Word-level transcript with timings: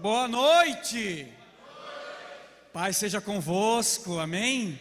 Boa 0.00 0.28
noite. 0.28 1.26
Pai 2.72 2.92
seja 2.92 3.20
convosco, 3.20 4.20
amém? 4.20 4.78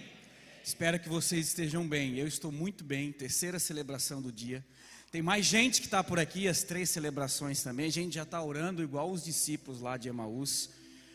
Espero 0.63 0.99
que 0.99 1.09
vocês 1.09 1.47
estejam 1.47 1.87
bem. 1.87 2.19
Eu 2.19 2.27
estou 2.27 2.51
muito 2.51 2.83
bem, 2.83 3.11
terceira 3.11 3.57
celebração 3.57 4.21
do 4.21 4.31
dia. 4.31 4.63
Tem 5.11 5.23
mais 5.23 5.43
gente 5.43 5.81
que 5.81 5.87
está 5.87 6.03
por 6.03 6.19
aqui, 6.19 6.47
as 6.47 6.61
três 6.61 6.91
celebrações 6.91 7.63
também. 7.63 7.87
A 7.87 7.91
gente 7.91 8.13
já 8.13 8.21
está 8.21 8.43
orando 8.43 8.83
igual 8.83 9.09
os 9.09 9.23
discípulos 9.23 9.81
lá 9.81 9.97
de 9.97 10.07
Emaús. 10.07 10.69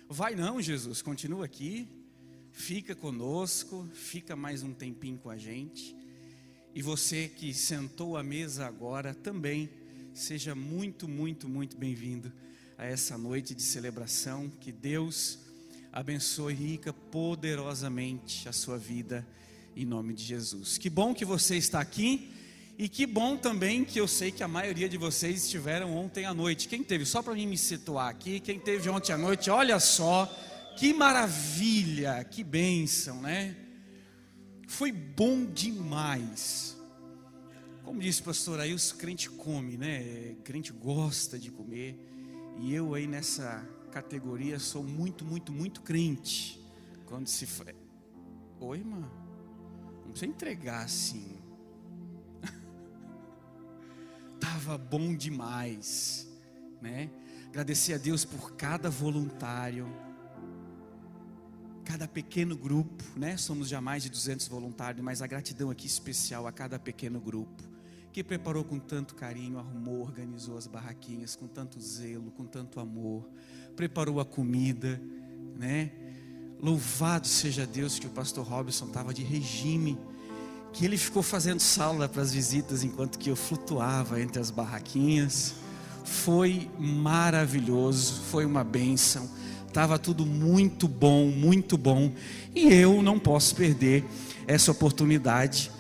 Vai 0.09 0.35
não, 0.35 0.61
Jesus, 0.61 1.01
continua 1.01 1.45
aqui, 1.45 1.87
fica 2.51 2.97
conosco, 2.97 3.89
fica 3.95 4.35
mais 4.35 4.65
um 4.65 4.75
tempinho 4.75 5.19
com 5.19 5.31
a 5.31 5.37
gente. 5.37 5.95
E 6.75 6.83
você 6.83 7.29
que 7.29 7.55
sentou 7.55 8.17
à 8.17 8.23
mesa 8.25 8.67
agora 8.67 9.15
também, 9.15 9.71
seja 10.13 10.57
muito, 10.57 11.07
muito, 11.07 11.49
muito 11.49 11.77
bem-vindo 11.77 12.33
a 12.83 12.87
essa 12.87 13.17
noite 13.17 13.55
de 13.55 13.63
celebração. 13.63 14.51
Que 14.61 14.73
Deus 14.73 15.39
abençoe 15.93 16.53
rica 16.53 16.93
poderosamente 16.93 18.49
a 18.49 18.53
sua 18.53 18.77
vida 18.77 19.25
em 19.77 19.87
nome 19.87 20.13
de 20.13 20.25
Jesus. 20.25 20.79
Que 20.79 20.91
bom 20.91 21.15
que 21.15 21.25
você 21.25 21.57
está 21.57 21.81
aqui 21.81 22.33
e 22.77 22.89
que 22.89 23.07
bom 23.07 23.37
também 23.37 23.85
que 23.85 24.01
eu 24.01 24.09
sei 24.09 24.33
que 24.33 24.43
a 24.43 24.49
maioria 24.49 24.89
de 24.89 24.97
vocês 24.97 25.45
estiveram 25.45 25.97
ontem 25.97 26.25
à 26.25 26.35
noite. 26.35 26.67
Quem 26.67 26.83
teve, 26.83 27.05
só 27.05 27.23
para 27.23 27.35
mim 27.35 27.47
me 27.47 27.57
situar 27.57 28.09
aqui, 28.09 28.41
quem 28.41 28.59
teve 28.59 28.91
ontem 28.91 29.13
à 29.13 29.19
noite, 29.19 29.49
olha 29.49 29.79
só, 29.79 30.27
que 30.77 30.93
maravilha, 30.93 32.25
que 32.25 32.43
bênção, 32.43 33.23
né? 33.23 33.55
Foi 34.67 34.91
bom 34.91 35.45
demais. 35.45 36.77
Como 37.85 38.01
disse 38.01 38.23
o 38.23 38.25
pastor 38.25 38.59
aí, 38.59 38.75
os 38.75 38.91
crentes 38.91 39.29
comem, 39.29 39.77
né? 39.77 40.35
Crente 40.43 40.73
gosta 40.73 41.39
de 41.39 41.51
comer. 41.51 42.12
E 42.59 42.75
eu 42.75 42.95
aí 42.95 43.07
nessa 43.07 43.67
categoria 43.91 44.59
sou 44.59 44.83
muito, 44.83 45.25
muito, 45.25 45.53
muito 45.53 45.83
crente. 45.83 46.61
Quando 47.07 47.29
se. 47.29 47.47
Oi, 48.61 48.79
irmã. 48.79 49.11
Não 50.05 50.11
precisa 50.11 50.31
entregar 50.31 50.85
assim. 50.85 51.39
Tava 54.41 54.77
bom 54.79 55.15
demais, 55.15 56.29
né? 56.81 57.11
Agradecer 57.49 57.95
a 57.95 57.99
Deus 57.99 58.25
por 58.25 58.53
cada 58.53 58.89
voluntário, 58.89 59.87
cada 61.85 62.09
pequeno 62.09 62.57
grupo, 62.57 63.05
né? 63.15 63.37
Somos 63.37 63.69
já 63.69 63.81
mais 63.81 64.03
de 64.03 64.11
200 64.11 64.49
voluntários, 64.49 65.05
mas 65.05 65.21
a 65.21 65.27
gratidão 65.27 65.71
aqui 65.71 65.87
especial 65.87 66.47
a 66.47 66.53
cada 66.53 66.79
pequeno 66.79 67.21
grupo 67.21 67.72
que 68.13 68.23
preparou 68.23 68.63
com 68.63 68.79
tanto 68.79 69.15
carinho, 69.15 69.59
arrumou, 69.59 70.03
organizou 70.03 70.59
as 70.59 70.67
barraquinhas 70.67 71.35
com 71.35 71.47
tanto 71.47 71.81
zelo, 71.81 72.31
com 72.33 72.45
tanto 72.45 72.79
amor, 72.79 73.27
preparou 73.75 74.21
a 74.21 74.25
comida, 74.25 75.01
né? 75.57 75.91
Louvado 76.61 77.27
seja 77.27 77.67
Deus 77.67 77.99
que 77.99 78.07
o 78.07 78.11
pastor 78.11 78.47
Robson 78.47 78.85
estava 78.85 79.15
de 79.15 79.23
regime, 79.23 79.99
que 80.75 80.85
ele 80.85 80.99
ficou 80.99 81.23
fazendo 81.23 81.61
sala 81.61 82.07
para 82.07 82.21
as 82.21 82.33
visitas 82.33 82.85
enquanto 82.85 83.19
que 83.19 83.31
eu 83.31 83.37
flutuava 83.37 84.21
entre 84.21 84.41
as 84.41 84.51
barraquinhas. 84.51 85.55
Foi 86.05 86.71
maravilhoso, 86.79 88.21
foi 88.31 88.45
uma 88.45 88.63
bênção. 88.63 89.29
Estava 89.67 89.99
tudo 89.99 90.27
muito 90.27 90.87
bom, 90.87 91.29
muito 91.29 91.79
bom. 91.79 92.13
E 92.55 92.73
eu 92.75 93.03
não 93.03 93.19
posso 93.19 93.57
perder 93.57 94.05
essa 94.47 94.71
oportunidade 94.71 95.71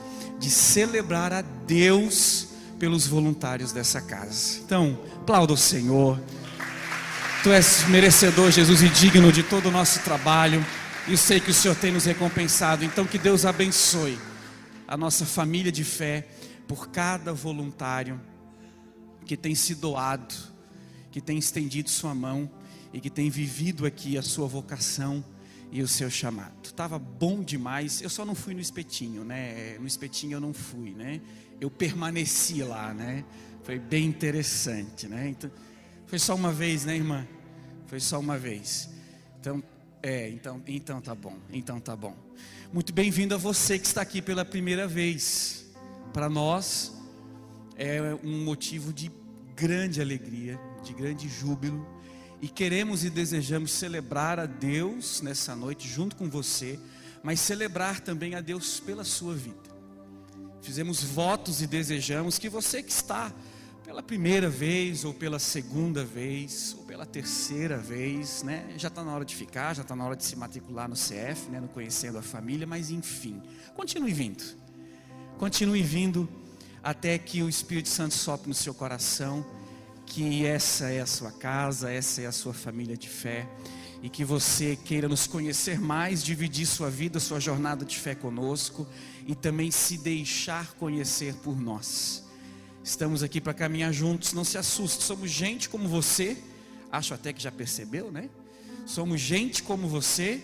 de 0.42 0.50
celebrar 0.50 1.32
a 1.32 1.40
Deus 1.40 2.48
pelos 2.76 3.06
voluntários 3.06 3.70
dessa 3.70 4.00
casa. 4.00 4.58
Então, 4.58 4.98
aplauda 5.14 5.52
o 5.52 5.56
Senhor. 5.56 6.20
Tu 7.44 7.52
és 7.52 7.86
merecedor, 7.88 8.50
Jesus, 8.50 8.82
e 8.82 8.88
digno 8.88 9.30
de 9.30 9.44
todo 9.44 9.68
o 9.68 9.70
nosso 9.70 10.00
trabalho. 10.00 10.66
E 11.06 11.16
sei 11.16 11.38
que 11.38 11.52
o 11.52 11.54
Senhor 11.54 11.76
tem 11.76 11.92
nos 11.92 12.06
recompensado. 12.06 12.84
Então, 12.84 13.06
que 13.06 13.18
Deus 13.18 13.44
abençoe 13.44 14.18
a 14.88 14.96
nossa 14.96 15.24
família 15.24 15.70
de 15.70 15.84
fé 15.84 16.26
por 16.66 16.88
cada 16.88 17.32
voluntário 17.32 18.20
que 19.24 19.36
tem 19.36 19.54
se 19.54 19.76
doado, 19.76 20.34
que 21.12 21.20
tem 21.20 21.38
estendido 21.38 21.88
sua 21.88 22.16
mão 22.16 22.50
e 22.92 23.00
que 23.00 23.08
tem 23.08 23.30
vivido 23.30 23.86
aqui 23.86 24.18
a 24.18 24.22
sua 24.22 24.48
vocação 24.48 25.24
e 25.72 25.80
o 25.80 25.88
seu 25.88 26.10
chamado. 26.10 26.52
Estava 26.62 26.98
bom 26.98 27.42
demais. 27.42 28.02
Eu 28.02 28.10
só 28.10 28.26
não 28.26 28.34
fui 28.34 28.52
no 28.52 28.60
espetinho, 28.60 29.24
né? 29.24 29.78
No 29.78 29.86
espetinho 29.86 30.36
eu 30.36 30.40
não 30.40 30.52
fui, 30.52 30.90
né? 30.90 31.22
Eu 31.58 31.70
permaneci 31.70 32.62
lá, 32.62 32.92
né? 32.92 33.24
Foi 33.62 33.78
bem 33.78 34.04
interessante, 34.04 35.08
né? 35.08 35.30
Então, 35.30 35.50
foi 36.06 36.18
só 36.18 36.34
uma 36.34 36.52
vez, 36.52 36.84
né, 36.84 36.94
irmã? 36.94 37.26
Foi 37.86 37.98
só 37.98 38.20
uma 38.20 38.36
vez. 38.36 38.90
Então, 39.40 39.62
é, 40.02 40.28
então, 40.28 40.62
então 40.66 41.00
tá 41.00 41.14
bom. 41.14 41.38
Então 41.50 41.80
tá 41.80 41.96
bom. 41.96 42.14
Muito 42.70 42.92
bem-vindo 42.92 43.34
a 43.34 43.38
você 43.38 43.78
que 43.78 43.86
está 43.86 44.02
aqui 44.02 44.20
pela 44.20 44.44
primeira 44.44 44.86
vez. 44.86 45.72
Para 46.12 46.28
nós 46.28 46.92
é 47.76 48.14
um 48.22 48.44
motivo 48.44 48.92
de 48.92 49.10
grande 49.56 50.02
alegria, 50.02 50.60
de 50.84 50.92
grande 50.92 51.30
júbilo 51.30 51.86
e 52.42 52.48
queremos 52.48 53.04
e 53.04 53.08
desejamos 53.08 53.70
celebrar 53.70 54.40
a 54.40 54.46
Deus 54.46 55.22
nessa 55.22 55.54
noite 55.54 55.88
junto 55.88 56.16
com 56.16 56.28
você, 56.28 56.76
mas 57.22 57.38
celebrar 57.38 58.00
também 58.00 58.34
a 58.34 58.40
Deus 58.40 58.80
pela 58.80 59.04
sua 59.04 59.32
vida. 59.32 59.70
Fizemos 60.60 61.04
votos 61.04 61.62
e 61.62 61.68
desejamos 61.68 62.40
que 62.40 62.48
você 62.48 62.82
que 62.82 62.90
está 62.90 63.32
pela 63.84 64.02
primeira 64.02 64.48
vez, 64.50 65.04
ou 65.04 65.14
pela 65.14 65.38
segunda 65.38 66.04
vez, 66.04 66.74
ou 66.76 66.84
pela 66.84 67.06
terceira 67.06 67.78
vez, 67.78 68.42
né? 68.42 68.74
Já 68.76 68.88
está 68.88 69.04
na 69.04 69.14
hora 69.14 69.24
de 69.24 69.36
ficar, 69.36 69.74
já 69.74 69.82
está 69.82 69.94
na 69.94 70.04
hora 70.04 70.16
de 70.16 70.24
se 70.24 70.34
matricular 70.34 70.88
no 70.88 70.96
CF, 70.96 71.48
né? 71.48 71.60
No 71.60 71.68
Conhecendo 71.68 72.18
a 72.18 72.22
Família, 72.22 72.66
mas 72.66 72.90
enfim, 72.90 73.40
continue 73.74 74.12
vindo. 74.12 74.42
Continue 75.38 75.82
vindo 75.82 76.28
até 76.82 77.16
que 77.18 77.40
o 77.40 77.48
Espírito 77.48 77.88
Santo 77.88 78.14
sopre 78.14 78.48
no 78.48 78.54
seu 78.54 78.74
coração 78.74 79.44
que 80.14 80.44
essa 80.44 80.90
é 80.90 81.00
a 81.00 81.06
sua 81.06 81.32
casa, 81.32 81.90
essa 81.90 82.20
é 82.20 82.26
a 82.26 82.32
sua 82.32 82.52
família 82.52 82.98
de 82.98 83.08
fé 83.08 83.48
e 84.02 84.10
que 84.10 84.26
você 84.26 84.76
queira 84.84 85.08
nos 85.08 85.26
conhecer 85.26 85.80
mais, 85.80 86.22
dividir 86.22 86.66
sua 86.66 86.90
vida, 86.90 87.18
sua 87.18 87.40
jornada 87.40 87.82
de 87.82 87.98
fé 87.98 88.14
conosco 88.14 88.86
e 89.26 89.34
também 89.34 89.70
se 89.70 89.96
deixar 89.96 90.74
conhecer 90.74 91.34
por 91.36 91.58
nós. 91.58 92.24
Estamos 92.84 93.22
aqui 93.22 93.40
para 93.40 93.54
caminhar 93.54 93.90
juntos, 93.90 94.34
não 94.34 94.44
se 94.44 94.58
assuste, 94.58 95.02
somos 95.02 95.30
gente 95.30 95.70
como 95.70 95.88
você, 95.88 96.36
acho 96.90 97.14
até 97.14 97.32
que 97.32 97.42
já 97.42 97.50
percebeu, 97.50 98.12
né? 98.12 98.28
Somos 98.84 99.18
gente 99.18 99.62
como 99.62 99.88
você 99.88 100.42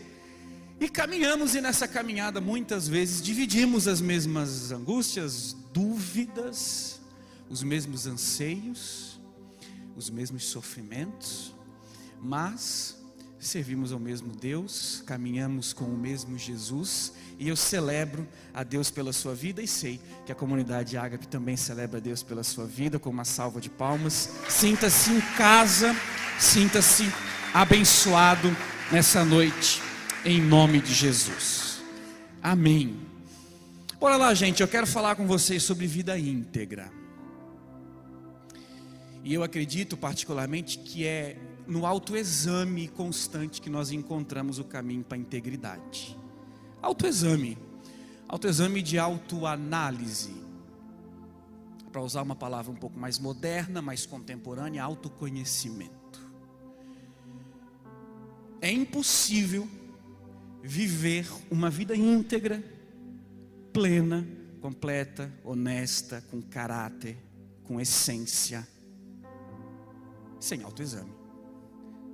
e 0.80 0.88
caminhamos 0.88 1.54
e 1.54 1.60
nessa 1.60 1.86
caminhada 1.86 2.40
muitas 2.40 2.88
vezes 2.88 3.20
dividimos 3.20 3.86
as 3.86 4.00
mesmas 4.00 4.72
angústias, 4.72 5.54
dúvidas, 5.74 6.98
os 7.50 7.62
mesmos 7.62 8.06
anseios 8.06 9.07
os 9.98 10.08
mesmos 10.08 10.44
sofrimentos, 10.44 11.52
mas 12.22 12.96
servimos 13.40 13.92
ao 13.92 13.98
mesmo 13.98 14.32
Deus, 14.34 15.02
caminhamos 15.04 15.72
com 15.72 15.86
o 15.86 15.98
mesmo 15.98 16.38
Jesus, 16.38 17.12
e 17.36 17.48
eu 17.48 17.56
celebro 17.56 18.26
a 18.54 18.62
Deus 18.62 18.90
pela 18.90 19.12
sua 19.12 19.34
vida 19.34 19.60
e 19.60 19.66
sei 19.66 20.00
que 20.24 20.30
a 20.30 20.34
comunidade 20.34 20.96
Ágape 20.96 21.26
também 21.26 21.56
celebra 21.56 21.98
a 21.98 22.00
Deus 22.00 22.22
pela 22.22 22.44
sua 22.44 22.64
vida 22.64 22.98
com 22.98 23.10
uma 23.10 23.24
salva 23.24 23.60
de 23.60 23.70
palmas. 23.70 24.30
Sinta-se 24.48 25.10
em 25.10 25.20
casa, 25.36 25.94
sinta-se 26.38 27.04
abençoado 27.52 28.56
nessa 28.90 29.24
noite, 29.24 29.82
em 30.24 30.40
nome 30.40 30.80
de 30.80 30.94
Jesus. 30.94 31.80
Amém. 32.40 33.00
Bora 33.98 34.16
lá, 34.16 34.32
gente, 34.32 34.62
eu 34.62 34.68
quero 34.68 34.86
falar 34.86 35.16
com 35.16 35.26
vocês 35.26 35.62
sobre 35.64 35.86
vida 35.86 36.16
íntegra. 36.16 36.97
E 39.24 39.34
eu 39.34 39.42
acredito 39.42 39.96
particularmente 39.96 40.78
que 40.78 41.06
é 41.06 41.36
no 41.66 41.84
autoexame 41.84 42.88
constante 42.88 43.60
que 43.60 43.68
nós 43.68 43.90
encontramos 43.90 44.58
o 44.58 44.64
caminho 44.64 45.04
para 45.04 45.18
a 45.18 45.20
integridade. 45.20 46.16
Autoexame. 46.80 47.58
Autoexame 48.26 48.80
de 48.80 48.98
autoanálise. 48.98 50.34
Para 51.92 52.02
usar 52.02 52.22
uma 52.22 52.36
palavra 52.36 52.72
um 52.72 52.76
pouco 52.76 52.98
mais 52.98 53.18
moderna, 53.18 53.82
mais 53.82 54.06
contemporânea, 54.06 54.82
autoconhecimento. 54.82 55.96
É 58.60 58.70
impossível 58.70 59.68
viver 60.62 61.26
uma 61.50 61.70
vida 61.70 61.94
íntegra, 61.94 62.62
plena, 63.72 64.26
completa, 64.60 65.32
honesta, 65.44 66.22
com 66.30 66.42
caráter, 66.42 67.16
com 67.64 67.80
essência 67.80 68.66
sem 70.40 70.62
autoexame, 70.62 71.12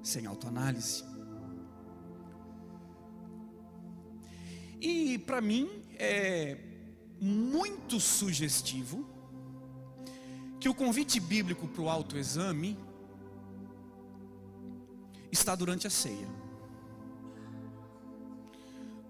sem 0.02 0.26
autoanálise. 0.26 1.04
E 4.80 5.18
para 5.18 5.40
mim 5.40 5.68
é 5.98 6.58
muito 7.20 7.98
sugestivo 7.98 9.06
que 10.60 10.68
o 10.68 10.74
convite 10.74 11.20
bíblico 11.20 11.66
para 11.68 11.82
o 11.82 11.88
autoexame 11.88 12.78
está 15.30 15.54
durante 15.54 15.86
a 15.86 15.90
ceia. 15.90 16.28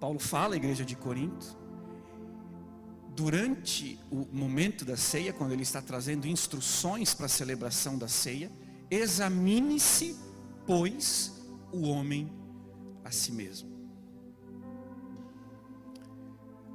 Paulo 0.01 0.19
fala 0.19 0.55
à 0.55 0.57
igreja 0.57 0.85
de 0.85 0.97
Corinto, 0.97 1.57
durante 3.15 3.99
o 4.11 4.27
momento 4.33 4.85
da 4.85 4.97
ceia, 4.97 5.33
quando 5.33 5.53
ele 5.53 5.63
está 5.63 5.81
trazendo 5.81 6.27
instruções 6.27 7.15
para 7.15 7.27
a 7.27 7.29
celebração 7.29 7.97
da 7.97 8.09
ceia, 8.09 8.51
examine-se, 8.91 10.17
pois, 10.67 11.33
o 11.73 11.89
homem 11.89 12.31
a 13.05 13.11
si 13.11 13.33
mesmo. 13.33 13.75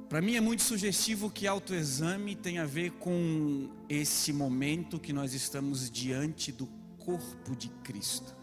Para 0.08 0.20
mim 0.20 0.34
é 0.34 0.40
muito 0.40 0.62
sugestivo 0.62 1.30
que 1.30 1.46
autoexame 1.46 2.34
tem 2.34 2.58
a 2.58 2.66
ver 2.66 2.90
com 2.92 3.70
esse 3.88 4.32
momento 4.32 4.98
que 4.98 5.12
nós 5.12 5.34
estamos 5.34 5.88
diante 5.88 6.50
do 6.50 6.66
corpo 6.98 7.54
de 7.54 7.68
Cristo. 7.84 8.36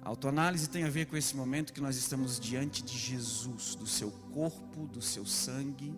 Autoanálise 0.00 0.68
tem 0.68 0.84
a 0.84 0.90
ver 0.90 1.06
com 1.06 1.16
esse 1.16 1.36
momento 1.36 1.72
que 1.72 1.80
nós 1.80 1.96
estamos 1.96 2.40
diante 2.40 2.82
de 2.82 2.96
Jesus, 2.96 3.74
do 3.74 3.86
seu 3.86 4.10
corpo, 4.10 4.86
do 4.86 5.02
seu 5.02 5.26
sangue, 5.26 5.94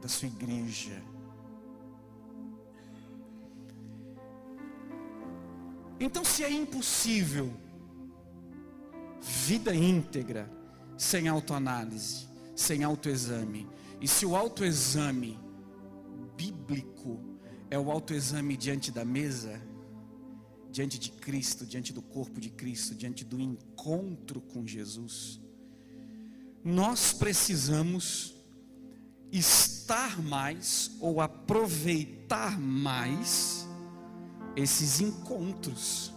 da 0.00 0.08
sua 0.08 0.28
igreja. 0.28 1.02
Então, 5.98 6.24
se 6.24 6.44
é 6.44 6.50
impossível 6.50 7.52
vida 9.20 9.74
íntegra 9.74 10.50
sem 10.96 11.28
autoanálise, 11.28 12.26
sem 12.54 12.84
autoexame, 12.84 13.66
e 14.00 14.06
se 14.06 14.26
o 14.26 14.36
autoexame 14.36 15.38
bíblico 16.36 17.18
é 17.70 17.78
o 17.78 17.90
autoexame 17.90 18.56
diante 18.56 18.90
da 18.92 19.04
mesa, 19.04 19.60
diante 20.70 20.98
de 20.98 21.10
Cristo, 21.10 21.64
diante 21.64 21.92
do 21.92 22.02
corpo 22.02 22.40
de 22.40 22.50
Cristo, 22.50 22.94
diante 22.94 23.24
do 23.24 23.40
encontro 23.40 24.40
com 24.40 24.66
Jesus, 24.66 25.40
nós 26.62 27.12
precisamos 27.12 28.34
estar 29.32 30.20
mais 30.22 30.96
ou 31.00 31.20
aproveitar 31.20 32.60
mais 32.60 33.65
esses 34.56 35.00
encontros 35.00 36.12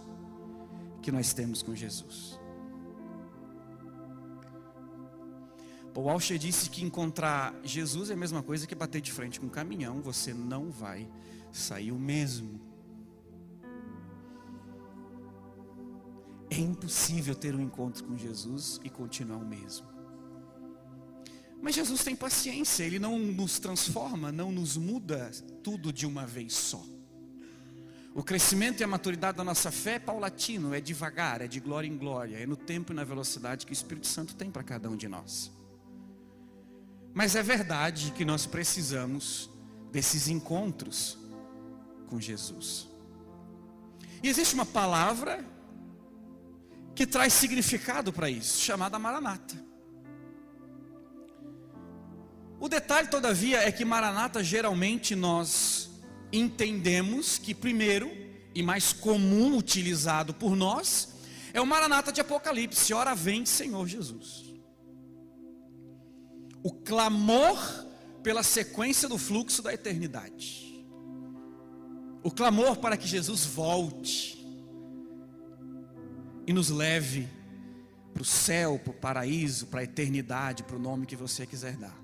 que 1.02 1.12
nós 1.12 1.34
temos 1.34 1.62
com 1.62 1.74
Jesus. 1.74 2.40
Paul 5.92 6.06
Walsh 6.06 6.38
disse 6.38 6.70
que 6.70 6.84
encontrar 6.84 7.54
Jesus 7.62 8.10
é 8.10 8.14
a 8.14 8.16
mesma 8.16 8.42
coisa 8.42 8.66
que 8.66 8.74
bater 8.74 9.00
de 9.00 9.12
frente 9.12 9.38
com 9.38 9.46
um 9.46 9.50
caminhão, 9.50 10.00
você 10.00 10.32
não 10.32 10.70
vai 10.70 11.06
sair 11.52 11.92
o 11.92 11.98
mesmo. 11.98 12.60
É 16.48 16.58
impossível 16.58 17.34
ter 17.34 17.54
um 17.54 17.60
encontro 17.60 18.04
com 18.04 18.16
Jesus 18.16 18.80
e 18.82 18.88
continuar 18.88 19.38
o 19.38 19.46
mesmo. 19.46 19.86
Mas 21.60 21.74
Jesus 21.74 22.02
tem 22.02 22.16
paciência, 22.16 22.84
Ele 22.84 22.98
não 22.98 23.18
nos 23.18 23.58
transforma, 23.58 24.32
não 24.32 24.50
nos 24.50 24.76
muda 24.76 25.30
tudo 25.62 25.92
de 25.92 26.06
uma 26.06 26.26
vez 26.26 26.54
só. 26.54 26.82
O 28.14 28.22
crescimento 28.24 28.80
e 28.80 28.84
a 28.84 28.88
maturidade 28.88 29.38
da 29.38 29.44
nossa 29.44 29.70
fé 29.70 29.94
é 29.94 29.98
paulatino, 29.98 30.74
é 30.74 30.80
devagar, 30.80 31.40
é 31.40 31.46
de 31.46 31.60
glória 31.60 31.86
em 31.86 31.96
glória, 31.96 32.38
é 32.38 32.46
no 32.46 32.56
tempo 32.56 32.92
e 32.92 32.96
na 32.96 33.04
velocidade 33.04 33.64
que 33.64 33.72
o 33.72 33.74
Espírito 33.74 34.06
Santo 34.06 34.34
tem 34.34 34.50
para 34.50 34.64
cada 34.64 34.90
um 34.90 34.96
de 34.96 35.08
nós. 35.08 35.52
Mas 37.14 37.36
é 37.36 37.42
verdade 37.42 38.12
que 38.12 38.24
nós 38.24 38.46
precisamos 38.46 39.48
desses 39.92 40.28
encontros 40.28 41.18
com 42.08 42.20
Jesus. 42.20 42.88
E 44.22 44.28
existe 44.28 44.54
uma 44.54 44.66
palavra 44.66 45.44
que 46.94 47.06
traz 47.06 47.32
significado 47.32 48.12
para 48.12 48.28
isso, 48.28 48.60
chamada 48.60 48.98
Maranata. 48.98 49.56
O 52.58 52.68
detalhe, 52.68 53.08
todavia, 53.08 53.66
é 53.66 53.72
que 53.72 53.84
Maranata 53.84 54.44
geralmente 54.44 55.16
nós 55.16 55.89
entendemos 56.32 57.38
que 57.38 57.54
primeiro 57.54 58.10
e 58.54 58.62
mais 58.62 58.92
comum 58.92 59.56
utilizado 59.56 60.34
por 60.34 60.56
nós 60.56 61.08
é 61.52 61.60
o 61.60 61.66
Maranata 61.66 62.12
de 62.12 62.20
Apocalipse, 62.20 62.92
ora 62.92 63.14
vem 63.14 63.44
Senhor 63.44 63.86
Jesus. 63.86 64.44
O 66.62 66.72
clamor 66.72 67.58
pela 68.22 68.42
sequência 68.42 69.08
do 69.08 69.18
fluxo 69.18 69.62
da 69.62 69.72
eternidade. 69.72 70.84
O 72.22 72.30
clamor 72.30 72.76
para 72.76 72.96
que 72.96 73.08
Jesus 73.08 73.44
volte 73.46 74.38
e 76.46 76.52
nos 76.52 76.68
leve 76.68 77.28
para 78.12 78.22
o 78.22 78.24
céu, 78.24 78.78
para 78.78 78.90
o 78.90 78.94
paraíso, 78.94 79.66
para 79.66 79.80
a 79.80 79.84
eternidade, 79.84 80.62
para 80.62 80.76
o 80.76 80.80
nome 80.80 81.06
que 81.06 81.16
você 81.16 81.46
quiser 81.46 81.76
dar. 81.76 81.99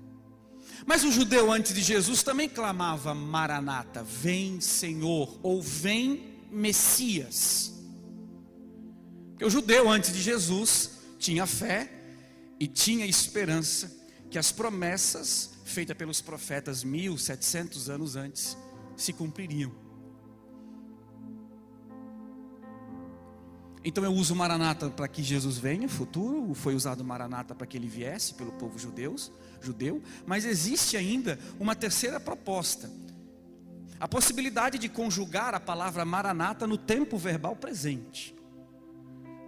Mas 0.85 1.03
o 1.03 1.11
judeu 1.11 1.51
antes 1.51 1.73
de 1.73 1.81
Jesus 1.81 2.23
também 2.23 2.47
clamava 2.47 3.13
Maranata, 3.13 4.03
vem 4.03 4.61
Senhor, 4.61 5.39
ou 5.41 5.61
vem 5.61 6.35
Messias. 6.51 7.73
Porque 9.31 9.45
o 9.45 9.49
judeu 9.49 9.89
antes 9.89 10.13
de 10.13 10.21
Jesus 10.21 10.91
tinha 11.19 11.45
fé 11.45 11.91
e 12.59 12.67
tinha 12.67 13.05
esperança 13.05 13.95
que 14.29 14.37
as 14.37 14.51
promessas 14.51 15.51
feitas 15.63 15.95
pelos 15.95 16.21
profetas 16.21 16.83
1700 16.83 17.89
anos 17.89 18.15
antes 18.15 18.57
se 18.95 19.13
cumpririam. 19.13 19.71
Então 23.83 24.03
eu 24.03 24.11
uso 24.11 24.35
Maranata 24.35 24.89
para 24.89 25.07
que 25.07 25.23
Jesus 25.23 25.57
venha, 25.57 25.87
futuro, 25.87 26.53
foi 26.53 26.75
usado 26.75 27.05
Maranata 27.05 27.55
para 27.55 27.65
que 27.65 27.77
ele 27.77 27.87
viesse 27.87 28.33
pelo 28.33 28.51
povo 28.51 28.77
judeus, 28.77 29.31
judeu, 29.61 30.01
mas 30.25 30.45
existe 30.45 30.97
ainda 30.97 31.39
uma 31.59 31.75
terceira 31.75 32.19
proposta. 32.19 32.89
A 33.99 34.07
possibilidade 34.07 34.77
de 34.77 34.87
conjugar 34.87 35.55
a 35.55 35.59
palavra 35.59 36.05
Maranata 36.05 36.67
no 36.67 36.77
tempo 36.77 37.17
verbal 37.17 37.55
presente. 37.55 38.35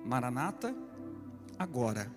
Maranata 0.04 0.74
agora. 1.58 2.12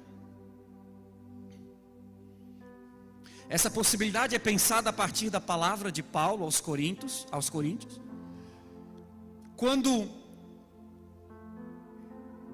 Essa 3.48 3.70
possibilidade 3.70 4.34
é 4.34 4.38
pensada 4.38 4.88
a 4.88 4.92
partir 4.94 5.28
da 5.28 5.40
palavra 5.40 5.92
de 5.92 6.02
Paulo 6.02 6.44
aos 6.44 6.58
Coríntios, 6.58 7.26
aos 7.30 7.50
Coríntios. 7.50 8.00
Quando 9.54 10.08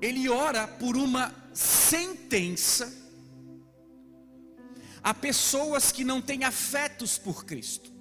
ele 0.03 0.29
ora 0.29 0.67
por 0.67 0.97
uma 0.97 1.33
sentença 1.53 2.98
a 5.03 5.15
pessoas 5.15 5.93
que 5.93 6.05
não 6.05 6.21
têm 6.21 6.45
afetos 6.45 7.19
por 7.19 7.45
Cristo. 7.45 7.93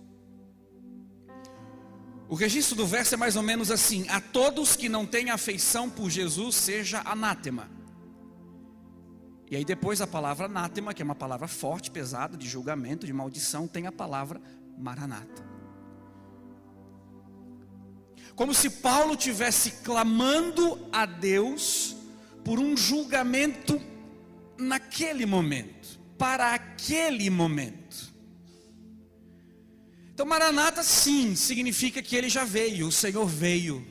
O 2.29 2.35
registro 2.35 2.75
do 2.75 2.85
verso 2.85 3.13
é 3.13 3.17
mais 3.17 3.35
ou 3.35 3.43
menos 3.43 3.71
assim: 3.71 4.07
a 4.09 4.19
todos 4.19 4.75
que 4.75 4.89
não 4.89 5.05
têm 5.05 5.29
afeição 5.29 5.89
por 5.89 6.09
Jesus, 6.09 6.55
seja 6.55 7.01
anátema. 7.05 7.69
E 9.49 9.55
aí 9.55 9.63
depois 9.63 10.01
a 10.01 10.07
palavra 10.07 10.45
anátema, 10.45 10.93
que 10.93 11.01
é 11.01 11.05
uma 11.05 11.15
palavra 11.15 11.47
forte, 11.47 11.89
pesada, 11.89 12.35
de 12.35 12.47
julgamento, 12.47 13.05
de 13.05 13.13
maldição, 13.13 13.67
tem 13.67 13.87
a 13.87 13.91
palavra 13.91 14.41
maranata. 14.77 15.47
Como 18.35 18.53
se 18.53 18.69
Paulo 18.69 19.15
tivesse 19.15 19.71
clamando 19.83 20.77
a 20.91 21.05
Deus 21.05 21.95
por 22.43 22.59
um 22.59 22.75
julgamento 22.75 23.81
naquele 24.57 25.25
momento, 25.25 25.96
para 26.17 26.53
aquele 26.53 27.29
momento. 27.29 28.13
Então, 30.13 30.25
Maranata, 30.25 30.81
sim, 30.81 31.35
significa 31.35 32.01
que 32.01 32.15
ele 32.15 32.27
já 32.27 32.43
veio, 32.43 32.87
o 32.87 32.91
Senhor 32.91 33.25
veio. 33.27 33.85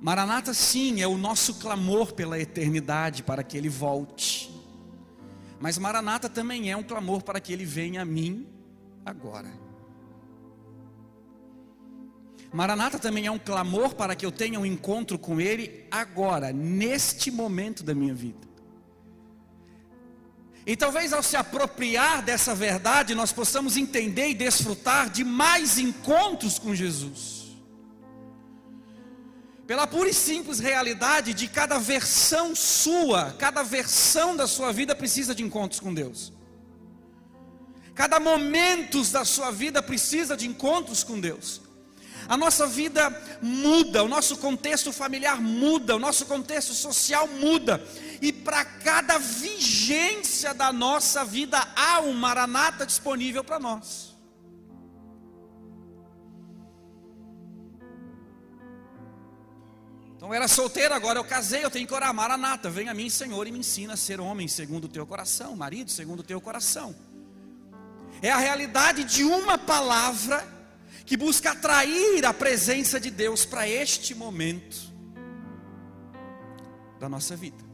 Maranata, 0.00 0.52
sim, 0.52 1.00
é 1.00 1.06
o 1.06 1.16
nosso 1.16 1.54
clamor 1.54 2.12
pela 2.12 2.40
eternidade, 2.40 3.22
para 3.22 3.44
que 3.44 3.56
ele 3.56 3.68
volte. 3.68 4.52
Mas 5.60 5.78
Maranata 5.78 6.28
também 6.28 6.72
é 6.72 6.76
um 6.76 6.82
clamor 6.82 7.22
para 7.22 7.40
que 7.40 7.52
ele 7.52 7.64
venha 7.64 8.02
a 8.02 8.04
mim 8.04 8.48
agora. 9.06 9.62
Maranata 12.52 12.98
também 12.98 13.26
é 13.26 13.30
um 13.30 13.38
clamor 13.38 13.94
para 13.94 14.14
que 14.14 14.26
eu 14.26 14.32
tenha 14.32 14.60
um 14.60 14.66
encontro 14.66 15.18
com 15.18 15.40
Ele 15.40 15.86
agora, 15.90 16.52
neste 16.52 17.30
momento 17.30 17.82
da 17.82 17.94
minha 17.94 18.12
vida. 18.12 18.51
E 20.64 20.76
talvez 20.76 21.12
ao 21.12 21.22
se 21.22 21.36
apropriar 21.36 22.22
dessa 22.22 22.54
verdade, 22.54 23.14
nós 23.14 23.32
possamos 23.32 23.76
entender 23.76 24.28
e 24.28 24.34
desfrutar 24.34 25.10
de 25.10 25.24
mais 25.24 25.78
encontros 25.78 26.58
com 26.58 26.74
Jesus. 26.74 27.42
Pela 29.66 29.86
pura 29.86 30.10
e 30.10 30.14
simples 30.14 30.58
realidade 30.58 31.32
de 31.32 31.48
cada 31.48 31.78
versão 31.78 32.54
sua, 32.54 33.32
cada 33.38 33.62
versão 33.62 34.36
da 34.36 34.46
sua 34.46 34.70
vida 34.72 34.94
precisa 34.94 35.34
de 35.34 35.42
encontros 35.42 35.80
com 35.80 35.94
Deus. 35.94 36.32
Cada 37.94 38.20
momento 38.20 39.02
da 39.04 39.24
sua 39.24 39.50
vida 39.50 39.82
precisa 39.82 40.36
de 40.36 40.46
encontros 40.46 41.02
com 41.02 41.18
Deus. 41.18 41.61
A 42.28 42.36
nossa 42.36 42.66
vida 42.66 43.10
muda, 43.40 44.02
o 44.02 44.08
nosso 44.08 44.36
contexto 44.36 44.92
familiar 44.92 45.40
muda, 45.40 45.96
o 45.96 45.98
nosso 45.98 46.26
contexto 46.26 46.72
social 46.72 47.26
muda. 47.26 47.82
E 48.20 48.32
para 48.32 48.64
cada 48.64 49.18
vigência 49.18 50.54
da 50.54 50.72
nossa 50.72 51.24
vida 51.24 51.58
há 51.74 52.00
um 52.00 52.12
maranata 52.12 52.86
disponível 52.86 53.42
para 53.42 53.58
nós. 53.58 54.12
Então 60.22 60.30
eu 60.30 60.34
era 60.34 60.46
solteiro, 60.46 60.94
agora 60.94 61.18
eu 61.18 61.24
casei, 61.24 61.64
eu 61.64 61.70
tenho 61.70 61.84
que 61.84 61.92
orar, 61.92 62.14
Maranata, 62.14 62.70
vem 62.70 62.88
a 62.88 62.94
mim, 62.94 63.10
Senhor, 63.10 63.44
e 63.44 63.50
me 63.50 63.58
ensina 63.58 63.94
a 63.94 63.96
ser 63.96 64.20
homem 64.20 64.46
segundo 64.46 64.84
o 64.84 64.88
teu 64.88 65.04
coração, 65.04 65.56
marido 65.56 65.90
segundo 65.90 66.20
o 66.20 66.22
teu 66.22 66.40
coração. 66.40 66.94
É 68.22 68.30
a 68.30 68.36
realidade 68.36 69.02
de 69.02 69.24
uma 69.24 69.58
palavra 69.58 70.46
que 71.04 71.16
busca 71.16 71.52
atrair 71.52 72.24
a 72.24 72.32
presença 72.32 73.00
de 73.00 73.10
Deus 73.10 73.44
para 73.44 73.68
este 73.68 74.14
momento 74.14 74.92
da 76.98 77.08
nossa 77.08 77.36
vida. 77.36 77.72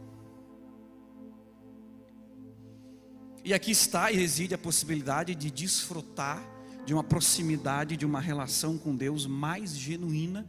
E 3.45 3.55
aqui 3.55 3.71
está 3.71 4.11
e 4.11 4.17
reside 4.17 4.55
a 4.55 4.59
possibilidade 4.59 5.35
de 5.35 5.51
desfrutar 5.51 6.43
de 6.85 6.95
uma 6.95 7.05
proximidade, 7.05 7.97
de 7.97 8.07
uma 8.07 8.21
relação 8.21 8.79
com 8.79 8.97
Deus 8.97 9.27
mais 9.27 9.77
genuína 9.77 10.47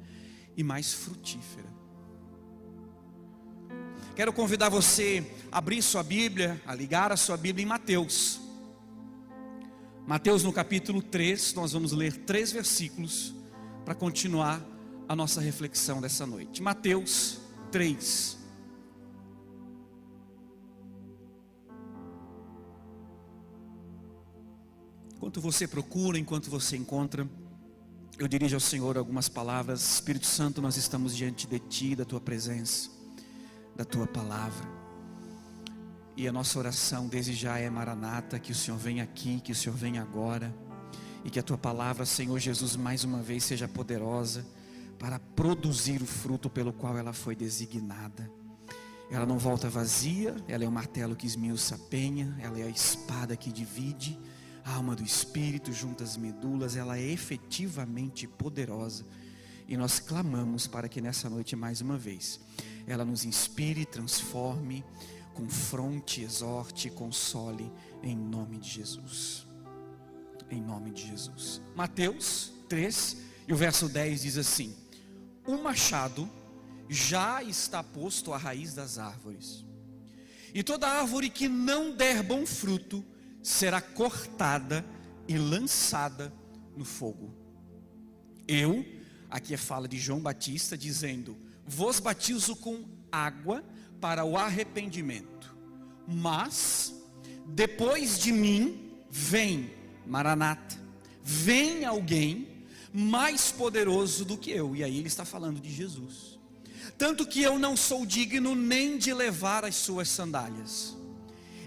e 0.55 0.63
mais 0.63 0.93
frutífera. 0.93 1.67
Quero 4.15 4.33
convidar 4.33 4.69
você 4.69 5.25
a 5.51 5.57
abrir 5.59 5.81
sua 5.81 6.03
Bíblia, 6.03 6.61
a 6.65 6.75
ligar 6.75 7.11
a 7.11 7.17
sua 7.17 7.37
Bíblia 7.37 7.63
em 7.63 7.67
Mateus. 7.67 8.48
Mateus 10.09 10.43
no 10.43 10.51
capítulo 10.51 11.03
3, 11.03 11.53
nós 11.53 11.71
vamos 11.71 11.91
ler 11.91 12.11
três 12.25 12.51
versículos 12.51 13.31
para 13.85 13.93
continuar 13.93 14.59
a 15.07 15.15
nossa 15.15 15.39
reflexão 15.39 16.01
dessa 16.01 16.25
noite. 16.25 16.63
Mateus 16.63 17.39
3. 17.71 18.35
Enquanto 25.15 25.39
você 25.39 25.67
procura, 25.67 26.17
enquanto 26.17 26.49
você 26.49 26.75
encontra, 26.75 27.29
eu 28.17 28.27
dirijo 28.27 28.55
ao 28.55 28.59
Senhor 28.59 28.97
algumas 28.97 29.29
palavras. 29.29 29.93
Espírito 29.93 30.25
Santo, 30.25 30.59
nós 30.59 30.75
estamos 30.75 31.15
diante 31.15 31.45
de 31.45 31.59
Ti, 31.59 31.95
da 31.95 32.03
Tua 32.03 32.19
presença 32.19 32.89
da 33.75 33.85
tua 33.85 34.05
palavra. 34.05 34.78
E 36.19 36.27
a 36.27 36.33
nossa 36.33 36.59
oração 36.59 37.07
desde 37.07 37.33
já 37.33 37.59
é 37.59 37.69
Maranata, 37.69 38.37
que 38.39 38.51
o 38.51 38.55
Senhor 38.55 38.75
venha 38.75 39.05
aqui, 39.05 39.39
que 39.39 39.53
o 39.53 39.55
Senhor 39.55 39.73
venha 39.73 40.01
agora, 40.01 40.53
e 41.23 41.29
que 41.29 41.39
a 41.39 41.41
tua 41.41 41.57
palavra, 41.57 42.05
Senhor 42.05 42.37
Jesus, 42.37 42.75
mais 42.75 43.05
uma 43.05 43.21
vez 43.21 43.45
seja 43.45 43.69
poderosa 43.69 44.45
para 44.99 45.17
produzir 45.17 46.01
o 46.01 46.05
fruto 46.05 46.49
pelo 46.49 46.73
qual 46.73 46.97
ela 46.97 47.13
foi 47.13 47.37
designada. 47.37 48.29
Ela 49.09 49.25
não 49.25 49.37
volta 49.37 49.69
vazia, 49.69 50.35
ela 50.45 50.65
é 50.65 50.67
o 50.67 50.71
martelo 50.73 51.15
que 51.15 51.25
esmiuça 51.25 51.75
a 51.75 51.77
penha, 51.77 52.37
ela 52.41 52.59
é 52.59 52.63
a 52.63 52.69
espada 52.69 53.37
que 53.37 53.49
divide 53.49 54.19
a 54.65 54.73
alma 54.73 54.97
do 54.97 55.03
espírito 55.03 55.71
junto 55.71 56.03
às 56.03 56.17
medulas, 56.17 56.75
ela 56.75 56.97
é 56.97 57.11
efetivamente 57.11 58.27
poderosa. 58.27 59.05
E 59.69 59.77
nós 59.77 60.01
clamamos 60.01 60.67
para 60.67 60.89
que 60.89 60.99
nessa 60.99 61.29
noite 61.29 61.55
mais 61.55 61.79
uma 61.79 61.97
vez 61.97 62.41
ela 62.85 63.05
nos 63.05 63.23
inspire, 63.23 63.85
transforme, 63.85 64.83
confronte, 65.39 66.21
exorte, 66.21 66.89
console, 66.89 67.71
em 68.03 68.15
nome 68.15 68.57
de 68.57 68.69
Jesus. 68.69 69.47
Em 70.51 70.61
nome 70.61 70.91
de 70.91 71.07
Jesus. 71.07 71.61
Mateus 71.75 72.51
3, 72.67 73.17
e 73.47 73.53
o 73.53 73.55
verso 73.55 73.87
10 73.87 74.23
diz 74.23 74.37
assim: 74.37 74.75
O 75.47 75.57
machado 75.57 76.29
já 76.89 77.41
está 77.41 77.81
posto 77.81 78.33
à 78.33 78.37
raiz 78.37 78.73
das 78.73 78.97
árvores, 78.97 79.63
e 80.53 80.61
toda 80.61 80.89
árvore 80.89 81.29
que 81.29 81.47
não 81.47 81.95
der 81.95 82.21
bom 82.21 82.45
fruto 82.45 83.05
será 83.41 83.79
cortada 83.79 84.85
e 85.25 85.37
lançada 85.37 86.33
no 86.75 86.83
fogo. 86.83 87.33
Eu, 88.45 88.85
aqui 89.29 89.53
é 89.53 89.57
fala 89.57 89.87
de 89.87 89.97
João 89.97 90.19
Batista, 90.19 90.77
dizendo: 90.77 91.37
vos 91.65 92.01
batizo 92.01 92.57
com 92.57 92.83
água 93.09 93.63
para 93.99 94.25
o 94.25 94.37
arrependimento, 94.37 95.55
mas 96.07 96.93
depois 97.45 98.19
de 98.19 98.31
mim 98.31 98.93
vem 99.09 99.71
Maranata, 100.05 100.79
vem 101.21 101.85
alguém 101.85 102.65
mais 102.91 103.51
poderoso 103.51 104.25
do 104.25 104.37
que 104.37 104.49
eu, 104.49 104.75
e 104.75 104.83
aí 104.83 104.97
ele 104.97 105.07
está 105.07 105.23
falando 105.23 105.59
de 105.59 105.71
Jesus. 105.71 106.39
Tanto 106.97 107.25
que 107.25 107.41
eu 107.41 107.59
não 107.59 107.77
sou 107.77 108.05
digno 108.05 108.55
nem 108.55 108.97
de 108.97 109.13
levar 109.13 109.63
as 109.63 109.75
suas 109.75 110.09
sandálias. 110.09 110.97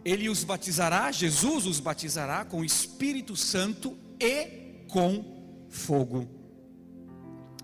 Ele 0.04 0.28
os 0.28 0.42
batizará, 0.42 1.12
Jesus 1.12 1.64
os 1.64 1.78
batizará 1.78 2.44
com 2.44 2.60
o 2.60 2.64
Espírito 2.64 3.36
Santo 3.36 3.96
e 4.18 4.84
com 4.88 5.64
fogo. 5.70 6.28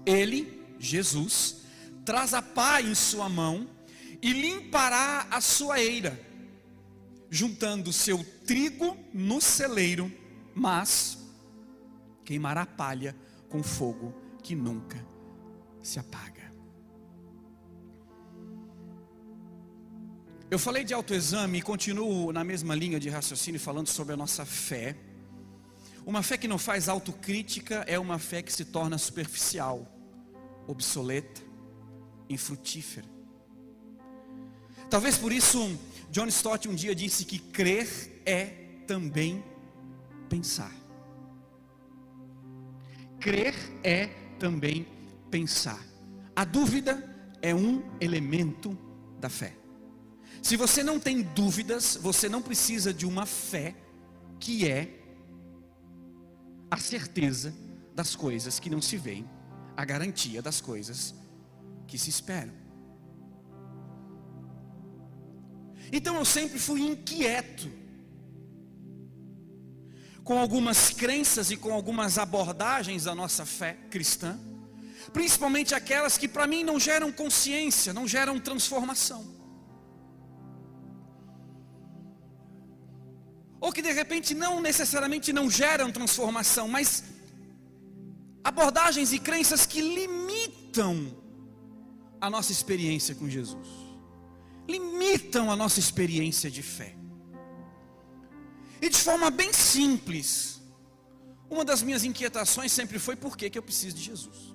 Ele, 0.06 0.62
Jesus, 0.78 1.62
traz 2.04 2.32
a 2.32 2.40
pá 2.40 2.80
em 2.80 2.94
sua 2.94 3.28
mão 3.28 3.68
e 4.20 4.32
limpará 4.32 5.26
a 5.30 5.40
sua 5.40 5.80
eira, 5.80 6.18
juntando 7.30 7.92
seu 7.92 8.24
trigo 8.46 8.96
no 9.12 9.40
celeiro, 9.40 10.12
mas 10.54 11.18
queimará 12.24 12.66
palha 12.66 13.14
com 13.48 13.62
fogo 13.62 14.14
que 14.42 14.54
nunca 14.54 15.04
se 15.82 15.98
apaga. 15.98 16.52
Eu 20.50 20.58
falei 20.58 20.82
de 20.82 20.94
autoexame 20.94 21.58
e 21.58 21.62
continuo 21.62 22.32
na 22.32 22.42
mesma 22.42 22.74
linha 22.74 22.98
de 22.98 23.10
raciocínio 23.10 23.60
falando 23.60 23.86
sobre 23.86 24.14
a 24.14 24.16
nossa 24.16 24.46
fé. 24.46 24.96
Uma 26.06 26.22
fé 26.22 26.38
que 26.38 26.48
não 26.48 26.56
faz 26.56 26.88
autocrítica 26.88 27.84
é 27.86 27.98
uma 27.98 28.18
fé 28.18 28.40
que 28.40 28.50
se 28.50 28.64
torna 28.64 28.96
superficial, 28.96 29.86
obsoleta, 30.66 31.42
infrutífera. 32.30 33.17
Talvez 34.90 35.18
por 35.18 35.32
isso 35.32 35.78
John 36.10 36.26
Stott 36.26 36.68
um 36.68 36.74
dia 36.74 36.94
disse 36.94 37.24
que 37.24 37.38
crer 37.38 38.22
é 38.24 38.46
também 38.86 39.44
pensar. 40.28 40.72
Crer 43.20 43.54
é 43.82 44.06
também 44.38 44.86
pensar. 45.30 45.84
A 46.34 46.44
dúvida 46.44 47.02
é 47.42 47.54
um 47.54 47.82
elemento 48.00 48.76
da 49.20 49.28
fé. 49.28 49.54
Se 50.42 50.56
você 50.56 50.82
não 50.82 50.98
tem 50.98 51.22
dúvidas, 51.22 51.98
você 52.00 52.28
não 52.28 52.40
precisa 52.40 52.94
de 52.94 53.04
uma 53.04 53.26
fé 53.26 53.74
que 54.38 54.68
é 54.68 54.98
a 56.70 56.76
certeza 56.76 57.54
das 57.94 58.14
coisas 58.14 58.60
que 58.60 58.70
não 58.70 58.80
se 58.80 58.96
veem, 58.96 59.28
a 59.76 59.84
garantia 59.84 60.40
das 60.40 60.60
coisas 60.60 61.14
que 61.86 61.98
se 61.98 62.08
esperam. 62.08 62.67
Então 65.92 66.16
eu 66.16 66.24
sempre 66.24 66.58
fui 66.58 66.80
inquieto 66.82 67.70
com 70.22 70.38
algumas 70.38 70.90
crenças 70.90 71.50
e 71.50 71.56
com 71.56 71.72
algumas 71.72 72.18
abordagens 72.18 73.04
da 73.04 73.14
nossa 73.14 73.46
fé 73.46 73.78
cristã, 73.90 74.38
principalmente 75.10 75.74
aquelas 75.74 76.18
que 76.18 76.28
para 76.28 76.46
mim 76.46 76.62
não 76.62 76.78
geram 76.78 77.10
consciência, 77.10 77.94
não 77.94 78.06
geram 78.06 78.38
transformação. 78.38 79.24
Ou 83.58 83.72
que 83.72 83.80
de 83.80 83.90
repente 83.90 84.34
não 84.34 84.60
necessariamente 84.60 85.32
não 85.32 85.50
geram 85.50 85.90
transformação, 85.90 86.68
mas 86.68 87.04
abordagens 88.44 89.12
e 89.14 89.18
crenças 89.18 89.64
que 89.64 89.80
limitam 89.80 91.16
a 92.20 92.28
nossa 92.28 92.52
experiência 92.52 93.14
com 93.14 93.28
Jesus, 93.30 93.87
limitam 94.68 95.50
a 95.50 95.56
nossa 95.56 95.80
experiência 95.80 96.50
de 96.50 96.62
fé. 96.62 96.94
E 98.80 98.88
de 98.88 98.98
forma 98.98 99.30
bem 99.30 99.52
simples, 99.52 100.60
uma 101.50 101.64
das 101.64 101.82
minhas 101.82 102.04
inquietações 102.04 102.70
sempre 102.70 102.98
foi 102.98 103.16
por 103.16 103.36
que, 103.36 103.48
que 103.48 103.58
eu 103.58 103.62
preciso 103.62 103.96
de 103.96 104.02
Jesus. 104.02 104.54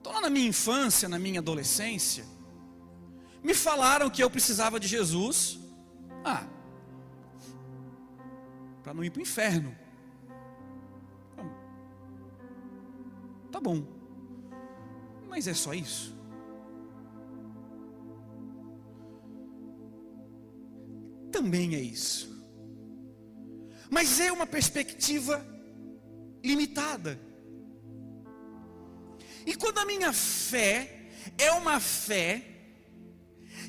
Então, 0.00 0.12
lá 0.12 0.22
na 0.22 0.30
minha 0.30 0.48
infância, 0.48 1.08
na 1.08 1.18
minha 1.18 1.40
adolescência, 1.40 2.24
me 3.42 3.54
falaram 3.54 4.08
que 4.08 4.22
eu 4.22 4.30
precisava 4.30 4.80
de 4.80 4.88
Jesus, 4.88 5.58
ah, 6.24 6.46
para 8.82 8.94
não 8.94 9.04
ir 9.04 9.10
para 9.10 9.20
o 9.20 9.22
inferno. 9.22 9.76
Tá 13.52 13.60
bom. 13.60 13.86
Mas 15.28 15.46
é 15.46 15.54
só 15.54 15.72
isso? 15.74 16.13
Também 21.34 21.74
é 21.74 21.80
isso. 21.80 22.32
Mas 23.90 24.20
é 24.20 24.30
uma 24.30 24.46
perspectiva 24.46 25.44
limitada. 26.44 27.20
E 29.44 29.56
quando 29.56 29.78
a 29.78 29.84
minha 29.84 30.12
fé 30.12 31.08
é 31.36 31.50
uma 31.50 31.80
fé 31.80 32.40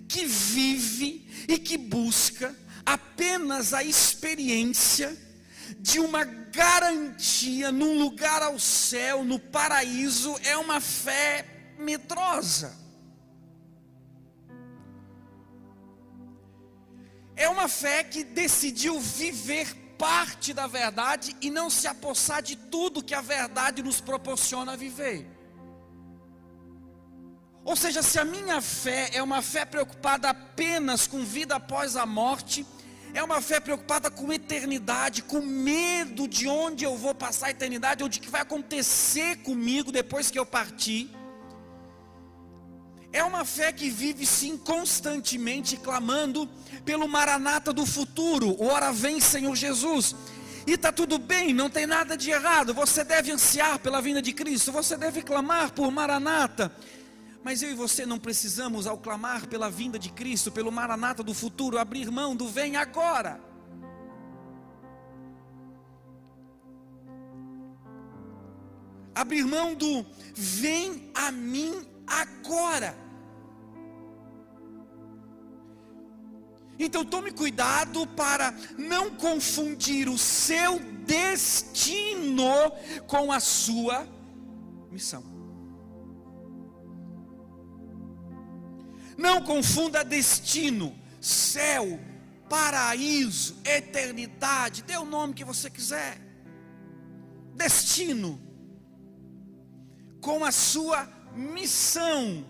que 0.08 0.28
vive 0.28 1.28
e 1.48 1.58
que 1.58 1.76
busca 1.76 2.56
apenas 2.86 3.74
a 3.74 3.84
experiência 3.84 5.18
de 5.80 6.00
uma 6.00 6.24
garantia 6.24 7.72
num 7.72 7.98
lugar 7.98 8.44
ao 8.44 8.60
céu, 8.60 9.26
no 9.26 9.40
paraíso, 9.40 10.38
é 10.44 10.56
uma 10.56 10.80
fé 10.80 11.74
medrosa. 11.80 12.85
É 17.36 17.50
uma 17.50 17.68
fé 17.68 18.04
que 18.04 18.24
decidiu 18.24 19.00
viver 19.00 19.75
parte 19.98 20.54
da 20.54 20.68
verdade 20.68 21.36
e 21.42 21.50
não 21.50 21.70
se 21.70 21.88
apossar 21.88 22.42
de 22.42 22.56
tudo 22.56 23.04
que 23.04 23.13
a 23.13 23.22
verdade 23.22 23.82
nos 23.84 24.00
proporciona 24.00 24.77
viver. 24.77 25.27
Ou 27.63 27.75
seja, 27.75 28.04
se 28.04 28.20
a 28.20 28.24
minha 28.24 28.62
fé 28.62 29.10
é 29.13 29.24
uma 29.24 29.42
fé 29.42 29.65
preocupada 29.65 30.30
apenas 30.30 31.08
com 31.08 31.25
vida 31.25 31.56
após 31.56 31.96
a 31.96 32.06
morte, 32.06 32.65
é 33.13 33.24
uma 33.24 33.42
fé 33.42 33.60
preocupada 33.60 34.12
com 34.12 34.32
eternidade, 34.32 35.24
com 35.24 35.42
medo 35.42 36.27
de 36.27 36.48
onde 36.48 36.84
eu 36.84 36.96
vou 36.96 37.15
passar 37.15 37.48
a 37.48 37.51
eternidade, 37.51 38.04
ou 38.04 38.10
de 38.10 38.20
que 38.20 38.30
vai 38.30 38.42
acontecer 38.42 39.38
comigo 39.38 39.92
depois 39.92 40.30
que 40.30 40.38
eu 40.38 40.46
partir. 40.46 41.10
É 43.16 43.24
uma 43.24 43.46
fé 43.46 43.72
que 43.72 43.90
vive 43.90 44.26
sim 44.26 44.58
constantemente 44.58 45.78
clamando 45.78 46.50
pelo 46.84 47.08
maranata 47.08 47.72
do 47.72 47.86
futuro, 47.86 48.62
ora 48.62 48.92
vem 48.92 49.22
Senhor 49.22 49.56
Jesus. 49.56 50.14
E 50.68 50.74
está 50.74 50.92
tudo 50.92 51.18
bem, 51.18 51.54
não 51.54 51.70
tem 51.70 51.88
nada 51.88 52.18
de 52.18 52.30
errado. 52.30 52.74
Você 52.74 53.06
deve 53.06 53.32
ansiar 53.32 53.80
pela 53.80 54.02
vinda 54.02 54.22
de 54.22 54.34
Cristo, 54.34 54.70
você 54.70 54.98
deve 54.98 55.22
clamar 55.22 55.72
por 55.72 55.90
maranata. 55.92 56.70
Mas 57.42 57.64
eu 57.64 57.72
e 57.72 57.74
você 57.74 58.06
não 58.06 58.20
precisamos, 58.20 58.86
ao 58.86 58.98
clamar 58.98 59.48
pela 59.48 59.70
vinda 59.70 59.98
de 59.98 60.10
Cristo, 60.10 60.52
pelo 60.52 60.70
maranata 60.70 61.24
do 61.24 61.34
futuro, 61.34 61.78
abrir 61.78 62.12
mão 62.12 62.36
do 62.36 62.50
vem 62.50 62.76
agora. 62.76 63.40
Abrir 69.16 69.46
mão 69.46 69.74
do 69.74 70.06
vem 70.36 71.10
a 71.16 71.32
mim 71.32 71.88
agora. 72.06 73.05
Então 76.77 77.05
tome 77.05 77.32
cuidado 77.32 78.05
para 78.08 78.53
não 78.77 79.12
confundir 79.12 80.10
o 80.10 80.17
seu 80.17 80.79
destino 81.05 82.72
com 83.08 83.32
a 83.32 83.39
sua 83.39 84.08
missão. 84.91 85.24
Não 89.17 89.41
confunda 89.41 90.03
destino, 90.03 90.94
céu, 91.22 92.00
paraíso, 92.50 93.58
eternidade, 93.63 94.84
dê 94.84 94.98
o 94.98 95.05
nome 95.05 95.34
que 95.34 95.46
você 95.46 95.70
quiser. 95.70 96.20
Destino 97.53 98.41
com 100.20 100.44
a 100.44 100.51
sua 100.51 101.08
missão 101.34 102.46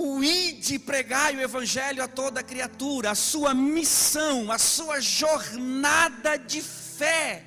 o 0.00 0.22
ide 0.22 0.78
pregar 0.78 1.34
o 1.34 1.40
evangelho 1.40 2.02
a 2.02 2.08
toda 2.08 2.42
criatura, 2.42 3.10
a 3.10 3.14
sua 3.14 3.52
missão, 3.52 4.52
a 4.52 4.58
sua 4.58 5.00
jornada 5.00 6.36
de 6.36 6.62
fé. 6.62 7.44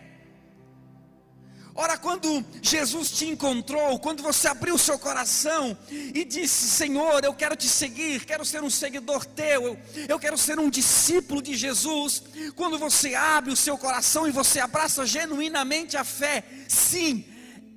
Ora, 1.74 1.98
quando 1.98 2.46
Jesus 2.62 3.12
te 3.12 3.26
encontrou, 3.26 3.98
quando 4.00 4.22
você 4.22 4.50
abriu 4.50 4.78
seu 4.78 5.00
coração 5.00 5.78
e 5.90 6.26
disse: 6.26 6.68
Senhor, 6.68 7.24
eu 7.24 7.34
quero 7.34 7.56
te 7.56 7.70
seguir, 7.70 8.26
quero 8.26 8.44
ser 8.44 8.62
um 8.62 8.70
seguidor 8.70 9.26
teu, 9.26 9.66
eu, 9.66 9.80
eu 10.10 10.20
quero 10.20 10.38
ser 10.38 10.60
um 10.60 10.70
discípulo 10.70 11.42
de 11.42 11.56
Jesus. 11.56 12.24
Quando 12.56 12.78
você 12.78 13.16
abre 13.16 13.54
o 13.54 13.56
seu 13.56 13.78
coração 13.78 14.28
e 14.28 14.32
você 14.32 14.60
abraça 14.60 15.06
genuinamente 15.06 15.96
a 15.96 16.04
fé, 16.04 16.44
sim, 16.68 17.24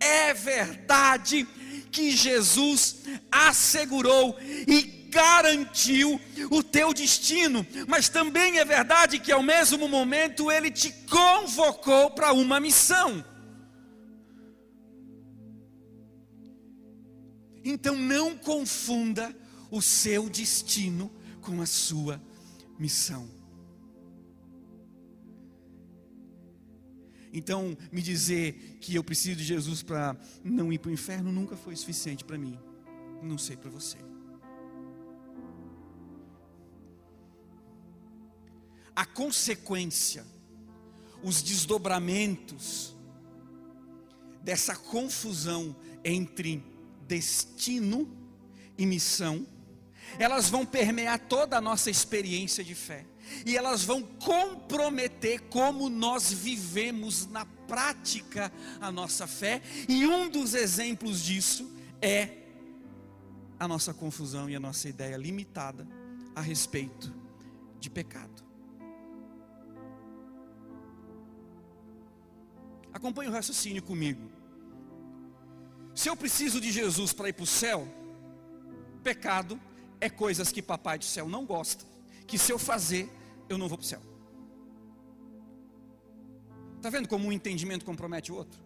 é 0.01 0.35
verdade 0.35 1.47
que 1.95 2.11
Jesus 2.11 2.97
assegurou 3.31 4.37
e 4.67 4.83
garantiu 5.09 6.21
o 6.51 6.61
teu 6.61 6.93
destino, 6.93 7.65
mas 7.87 8.09
também 8.09 8.59
é 8.59 8.65
verdade 8.65 9.21
que 9.21 9.31
ao 9.31 9.45
mesmo 9.45 9.87
momento 9.87 10.51
ele 10.51 10.73
te 10.73 10.93
convocou 11.09 12.11
para 12.11 12.33
uma 12.33 12.59
missão. 12.59 13.25
Então 17.65 17.97
não 17.97 18.37
confunda 18.37 19.35
o 19.71 19.81
seu 19.81 20.29
destino 20.29 21.13
com 21.41 21.63
a 21.63 21.67
sua 21.67 22.21
missão. 22.77 23.44
Então, 27.37 27.77
me 27.91 28.01
dizer 28.01 28.79
que 28.81 28.95
eu 28.95 29.03
preciso 29.03 29.39
de 29.39 29.45
Jesus 29.45 29.83
para 29.83 30.17
não 30.45 30.73
ir 30.73 30.79
para 30.79 30.89
o 30.89 30.93
inferno 30.93 31.33
nunca 31.33 31.57
foi 31.57 31.75
suficiente 31.75 32.25
para 32.25 32.39
mim. 32.39 32.57
Não 33.21 33.37
sei 33.37 33.57
para 33.57 33.69
você. 33.69 33.99
A 38.95 39.05
consequência, 39.05 40.25
os 41.25 41.43
desdobramentos 41.43 42.97
dessa 44.41 44.77
confusão 44.77 45.75
entre 46.05 46.63
destino 47.09 48.17
e 48.79 48.87
missão, 48.87 49.45
elas 50.21 50.49
vão 50.49 50.65
permear 50.65 51.19
toda 51.19 51.59
a 51.59 51.61
nossa 51.61 51.91
experiência 51.91 52.63
de 52.63 52.77
fé 52.77 53.05
e 53.45 53.57
elas 53.57 53.85
vão 53.85 54.03
comprometer 54.03 55.41
como 55.43 55.89
nós 55.89 56.33
vivemos 56.33 57.27
na 57.27 57.45
prática 57.45 58.53
a 58.81 58.91
nossa 58.93 59.27
fé, 59.27 59.63
e 59.89 60.07
um 60.07 60.29
dos 60.29 60.55
exemplos 60.55 61.23
disso 61.23 61.71
é 62.01 62.29
a 63.59 63.67
nossa 63.67 63.95
confusão 63.95 64.49
e 64.49 64.57
a 64.57 64.61
nossa 64.61 64.89
ideia 64.89 65.17
limitada 65.17 65.87
a 66.35 66.41
respeito 66.41 67.15
de 67.79 67.89
pecado. 67.89 68.45
Acompanhe 72.93 73.29
o 73.29 73.33
raciocínio 73.33 73.83
comigo. 73.83 74.31
Se 75.95 76.09
eu 76.09 76.17
preciso 76.17 76.61
de 76.61 76.71
Jesus 76.71 77.13
para 77.13 77.29
ir 77.29 77.33
para 77.33 77.43
o 77.43 77.47
céu, 77.47 77.89
pecado 79.03 79.61
é 80.01 80.09
coisas 80.09 80.51
que 80.51 80.63
papai 80.63 80.99
do 80.99 81.05
céu 81.05 81.29
não 81.29 81.45
gosta 81.45 81.94
que 82.27 82.39
se 82.39 82.53
eu 82.53 82.59
fazer, 82.59 83.11
eu 83.49 83.59
não 83.59 83.69
vou 83.69 83.79
para 83.79 83.85
o 83.85 83.89
céu. 83.89 84.03
Está 86.77 86.91
vendo 86.91 87.09
como 87.09 87.27
um 87.27 87.33
entendimento 87.33 87.85
compromete 87.85 88.31
o 88.31 88.35
outro? 88.35 88.63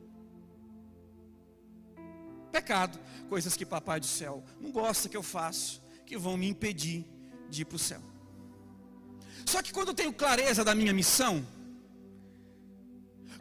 Pecado, 2.51 2.99
coisas 3.29 3.57
que 3.57 3.65
papai 3.65 4.01
do 4.01 4.07
céu 4.07 4.43
não 4.61 4.73
gosta 4.73 5.09
que 5.09 5.17
eu 5.17 5.23
faço, 5.23 5.83
que 6.05 6.17
vão 6.17 6.37
me 6.37 6.49
impedir 6.49 7.05
de 7.49 7.63
ir 7.63 7.65
para 7.65 7.77
o 7.77 7.79
céu. 7.79 8.01
Só 9.47 9.63
que 9.63 9.73
quando 9.73 9.89
eu 9.89 9.95
tenho 9.95 10.13
clareza 10.13 10.65
da 10.65 10.75
minha 10.75 10.93
missão, 10.93 11.47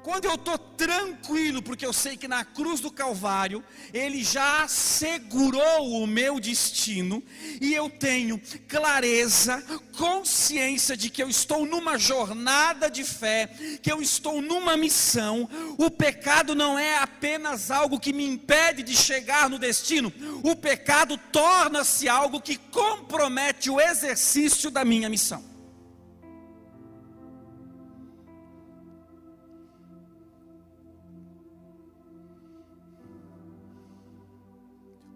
quando 0.03 0.25
eu 0.25 0.36
estou 0.36 0.57
tranquilo, 0.57 1.62
porque 1.62 1.86
eu 1.86 1.91
sei 1.91 2.15
que 2.15 2.27
na 2.27 2.45
cruz 2.45 2.79
do 2.79 2.91
Calvário, 2.91 3.63
Ele 3.93 4.23
já 4.23 4.63
assegurou 4.63 6.01
o 6.01 6.07
meu 6.07 6.39
destino, 6.39 7.23
e 7.60 7.73
eu 7.73 7.89
tenho 7.89 8.41
clareza, 8.67 9.63
consciência 9.97 10.95
de 10.95 11.10
que 11.10 11.21
eu 11.21 11.29
estou 11.29 11.65
numa 11.65 11.97
jornada 11.97 12.89
de 12.89 13.03
fé, 13.03 13.49
que 13.81 13.91
eu 13.91 14.01
estou 14.01 14.41
numa 14.41 14.77
missão, 14.77 15.49
o 15.77 15.89
pecado 15.89 16.55
não 16.55 16.77
é 16.77 16.97
apenas 16.97 17.71
algo 17.71 17.99
que 17.99 18.13
me 18.13 18.25
impede 18.25 18.83
de 18.83 18.95
chegar 18.95 19.49
no 19.49 19.60
destino, 19.60 20.13
o 20.43 20.55
pecado 20.55 21.17
torna-se 21.31 22.07
algo 22.07 22.41
que 22.41 22.57
compromete 22.57 23.69
o 23.69 23.79
exercício 23.79 24.69
da 24.69 24.86
minha 24.86 25.10
missão. 25.10 25.46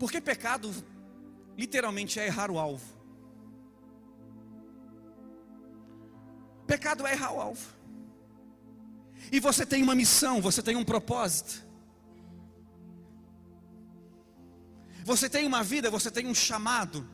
Porque 0.02 0.20
pecado 0.20 0.74
literalmente 1.56 2.20
é 2.20 2.26
errar 2.26 2.50
o 2.50 2.58
alvo. 2.58 2.84
Pecado 6.66 7.06
é 7.06 7.12
errar 7.12 7.34
o 7.34 7.40
alvo. 7.40 7.68
E 9.32 9.40
você 9.40 9.64
tem 9.64 9.84
uma 9.84 9.94
missão, 9.94 10.42
você 10.42 10.64
tem 10.64 10.76
um 10.76 10.84
propósito. 10.84 11.64
Você 15.04 15.30
tem 15.30 15.46
uma 15.46 15.64
vida, 15.64 15.92
você 15.92 16.10
tem 16.10 16.26
um 16.26 16.34
chamado. 16.34 17.08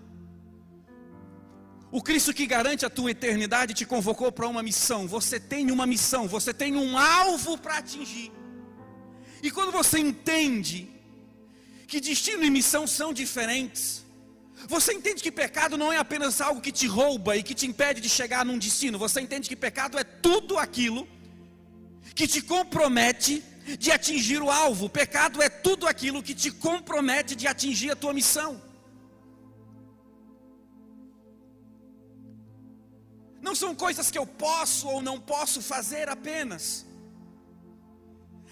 O 1.91 2.02
Cristo 2.02 2.34
que 2.34 2.47
garante 2.47 2.86
a 2.86 2.89
tua 2.89 3.12
eternidade 3.12 3.73
te 3.73 3.86
convocou 3.86 4.32
para 4.32 4.47
uma 4.47 4.63
missão. 4.63 5.06
Você 5.10 5.41
tem 5.41 5.71
uma 5.71 5.86
missão, 5.86 6.26
você 6.26 6.54
tem 6.54 6.78
um 6.78 6.97
alvo 6.97 7.58
para 7.58 7.80
atingir. 7.80 8.32
E 9.43 9.52
quando 9.52 9.73
você 9.73 10.00
entende 10.00 10.97
que 11.88 12.00
destino 12.00 12.43
e 12.43 12.50
missão 12.50 12.86
são 12.86 13.13
diferentes, 13.13 14.06
você 14.67 14.93
entende 14.93 15.21
que 15.23 15.32
pecado 15.32 15.78
não 15.78 15.91
é 15.93 15.97
apenas 15.97 16.41
algo 16.41 16.60
que 16.60 16.71
te 16.71 16.88
rouba 16.88 17.38
e 17.38 17.43
que 17.43 17.54
te 17.54 17.65
impede 17.65 18.02
de 18.02 18.10
chegar 18.10 18.43
num 18.43 18.58
destino, 18.58 18.97
você 18.97 19.21
entende 19.21 19.47
que 19.47 19.56
pecado 19.56 19.97
é 19.97 20.04
tudo 20.04 20.58
aquilo 20.58 21.08
que 22.15 22.28
te 22.28 22.41
compromete 22.41 23.43
de 23.80 23.91
atingir 23.91 24.41
o 24.41 24.50
alvo, 24.50 24.89
pecado 24.89 25.41
é 25.41 25.50
tudo 25.50 25.88
aquilo 25.88 26.23
que 26.23 26.34
te 26.34 26.50
compromete 26.52 27.36
de 27.36 27.47
atingir 27.47 27.91
a 27.91 27.95
tua 27.95 28.13
missão. 28.13 28.62
Não 33.41 33.54
são 33.54 33.76
coisas 33.76 34.10
que 34.10 34.17
eu 34.17 34.26
posso 34.26 34.88
ou 34.88 35.02
não 35.02 35.19
posso 35.19 35.62
fazer 35.62 36.10
apenas. 36.10 36.87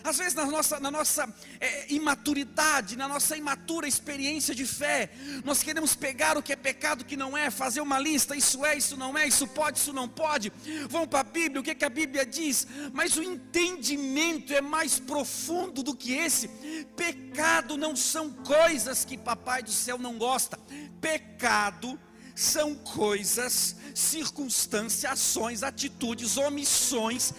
Às 0.05 0.19
vezes, 0.19 0.35
na 0.35 0.45
nossa, 0.45 0.79
na 0.79 0.91
nossa 0.91 1.27
é, 1.59 1.91
imaturidade, 1.91 2.95
na 2.95 3.07
nossa 3.07 3.35
imatura 3.35 3.87
experiência 3.87 4.53
de 4.53 4.63
fé, 4.63 5.09
nós 5.43 5.63
queremos 5.63 5.95
pegar 5.95 6.37
o 6.37 6.43
que 6.43 6.53
é 6.53 6.55
pecado, 6.55 7.01
o 7.01 7.05
que 7.05 7.17
não 7.17 7.35
é, 7.35 7.49
fazer 7.49 7.81
uma 7.81 7.97
lista: 7.97 8.35
isso 8.35 8.63
é, 8.63 8.77
isso 8.77 8.95
não 8.95 9.17
é, 9.17 9.27
isso 9.27 9.47
pode, 9.47 9.79
isso 9.79 9.91
não 9.91 10.07
pode. 10.07 10.53
Vamos 10.87 11.07
para 11.07 11.21
a 11.21 11.23
Bíblia, 11.23 11.59
o 11.59 11.63
que, 11.63 11.71
é 11.71 11.75
que 11.75 11.83
a 11.83 11.89
Bíblia 11.89 12.23
diz? 12.23 12.67
Mas 12.93 13.17
o 13.17 13.23
entendimento 13.23 14.53
é 14.53 14.61
mais 14.61 14.99
profundo 14.99 15.81
do 15.81 15.95
que 15.95 16.13
esse. 16.13 16.49
Pecado 16.95 17.75
não 17.75 17.95
são 17.95 18.29
coisas 18.29 19.03
que 19.03 19.17
Papai 19.17 19.63
do 19.63 19.71
céu 19.71 19.97
não 19.97 20.19
gosta, 20.19 20.59
pecado 21.01 21.99
são 22.35 22.75
coisas, 22.75 23.75
circunstâncias, 23.95 25.11
ações, 25.11 25.63
atitudes, 25.63 26.37
omissões 26.37 27.33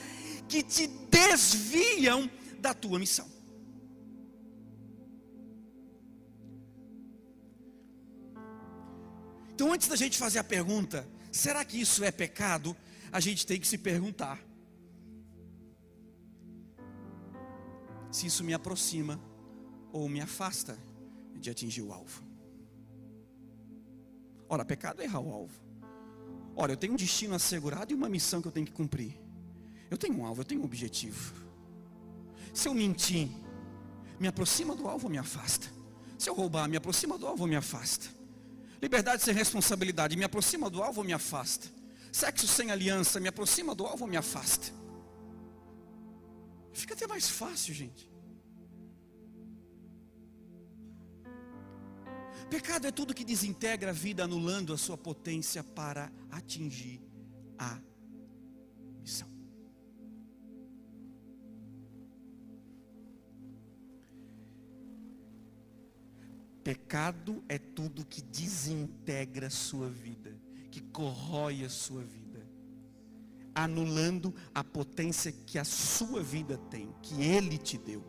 que 0.49 0.65
te 0.65 0.89
desviam 0.89 2.29
da 2.61 2.75
tua 2.75 2.99
missão. 2.99 3.29
Então, 9.57 9.73
antes 9.73 9.89
da 9.89 9.97
gente 9.97 10.19
fazer 10.19 10.39
a 10.39 10.45
pergunta, 10.45 11.09
será 11.33 11.65
que 11.65 11.81
isso 11.81 12.05
é 12.05 12.11
pecado? 12.11 12.77
A 13.11 13.21
gente 13.21 13.47
tem 13.47 13.59
que 13.59 13.67
se 13.67 13.79
perguntar: 13.79 14.39
se 18.11 18.27
isso 18.27 18.45
me 18.45 18.53
aproxima 18.53 19.19
ou 19.93 20.09
me 20.09 20.21
afasta 20.21 20.79
de 21.41 21.49
atingir 21.49 21.83
o 21.83 21.93
alvo. 21.93 22.23
Ora, 24.49 24.65
pecado 24.65 25.01
é 25.01 25.05
errar 25.05 25.21
o 25.21 25.33
alvo. 25.33 25.59
Ora, 26.55 26.73
eu 26.73 26.77
tenho 26.77 26.93
um 26.93 26.97
destino 26.97 27.35
assegurado 27.35 27.93
e 27.93 27.95
uma 27.95 28.09
missão 28.09 28.43
que 28.43 28.49
eu 28.49 28.53
tenho 28.53 28.67
que 28.67 28.73
cumprir. 28.73 29.19
Eu 29.91 29.97
tenho 29.97 30.19
um 30.19 30.27
alvo, 30.27 30.43
eu 30.43 30.45
tenho 30.45 30.61
um 30.61 30.65
objetivo. 30.65 31.46
Se 32.57 32.69
eu 32.69 32.73
mentir, 32.73 33.29
me 34.19 34.27
aproxima 34.27 34.75
do 34.75 34.89
alvo 34.89 35.09
ou 35.09 35.11
me 35.11 35.19
afasta? 35.19 35.67
Se 36.17 36.31
eu 36.31 36.35
roubar, 36.35 36.67
me 36.67 36.79
aproxima 36.79 37.19
do 37.19 37.27
alvo 37.27 37.43
ou 37.43 37.47
me 37.47 37.55
afasta? 37.55 38.09
Liberdade 38.81 39.23
sem 39.23 39.35
responsabilidade, 39.35 40.17
me 40.17 40.25
aproxima 40.25 40.71
do 40.71 40.83
alvo 40.83 41.03
ou 41.03 41.07
me 41.07 41.13
afasta? 41.13 41.69
Sexo 42.11 42.49
sem 42.49 42.71
aliança, 42.71 43.21
me 43.21 43.29
aproxima 43.29 43.75
do 43.75 43.85
alvo 43.85 44.05
ou 44.05 44.11
me 44.11 44.17
afasta? 44.17 44.73
Fica 46.73 46.95
até 46.95 47.07
mais 47.07 47.29
fácil, 47.29 47.75
gente. 47.75 48.11
Pecado 52.49 52.87
é 52.87 52.91
tudo 52.91 53.13
que 53.13 53.23
desintegra 53.23 53.91
a 53.91 53.93
vida, 53.93 54.25
anulando 54.25 54.73
a 54.73 54.79
sua 54.79 54.97
potência 54.97 55.63
para 55.63 56.11
atingir 56.31 57.03
a 57.59 57.79
Pecado 66.67 67.45
é 67.49 67.59
tudo 67.59 68.05
que 68.05 68.21
desintegra 68.21 69.47
a 69.47 69.51
sua 69.51 69.89
vida, 69.89 70.37
que 70.69 70.81
corrói 70.81 71.65
a 71.65 71.69
sua 71.69 72.03
vida, 72.03 72.45
anulando 73.55 74.35
a 74.53 74.65
potência 74.65 75.31
que 75.31 75.61
a 75.61 75.65
sua 75.65 76.25
vida 76.25 76.59
tem, 76.69 76.93
que 77.01 77.23
Ele 77.23 77.57
te 77.57 77.79
deu, 77.79 78.03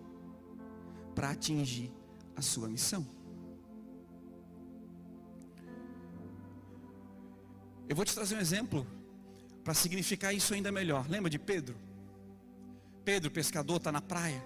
para 1.14 1.30
atingir 1.30 1.94
a 2.36 2.42
sua 2.42 2.68
missão. 2.68 3.06
Eu 7.88 7.96
vou 7.96 8.06
te 8.06 8.16
trazer 8.16 8.38
um 8.38 8.40
exemplo 8.40 8.88
para 9.64 9.76
significar 9.76 10.34
isso 10.34 10.56
ainda 10.56 10.72
melhor. 10.72 11.08
Lembra 11.08 11.30
de 11.30 11.38
Pedro? 11.38 11.78
Pedro, 13.06 13.30
pescador, 13.30 13.78
está 13.78 13.92
na 13.92 14.02
praia. 14.02 14.44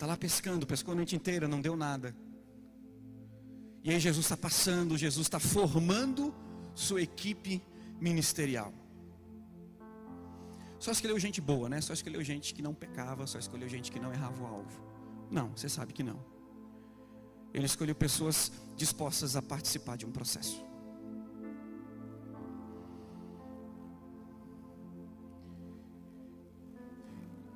Está 0.00 0.06
lá 0.06 0.16
pescando, 0.16 0.66
pescou 0.66 0.92
a 0.92 0.94
noite 0.94 1.14
inteira, 1.14 1.46
não 1.46 1.60
deu 1.60 1.76
nada. 1.76 2.16
E 3.84 3.90
aí 3.90 4.00
Jesus 4.00 4.24
está 4.24 4.34
passando, 4.34 4.96
Jesus 4.96 5.26
está 5.26 5.38
formando 5.38 6.34
sua 6.74 7.02
equipe 7.02 7.62
ministerial. 8.00 8.72
Só 10.78 10.90
escolheu 10.90 11.18
gente 11.18 11.38
boa, 11.38 11.68
né? 11.68 11.82
Só 11.82 11.92
escolheu 11.92 12.24
gente 12.24 12.54
que 12.54 12.62
não 12.62 12.72
pecava, 12.72 13.26
só 13.26 13.38
escolheu 13.38 13.68
gente 13.68 13.92
que 13.92 14.00
não 14.00 14.10
errava 14.10 14.42
o 14.42 14.46
alvo. 14.46 14.82
Não, 15.30 15.50
você 15.54 15.68
sabe 15.68 15.92
que 15.92 16.02
não. 16.02 16.18
Ele 17.52 17.66
escolheu 17.66 17.94
pessoas 17.94 18.50
dispostas 18.78 19.36
a 19.36 19.42
participar 19.42 19.98
de 19.98 20.06
um 20.06 20.10
processo. 20.10 20.64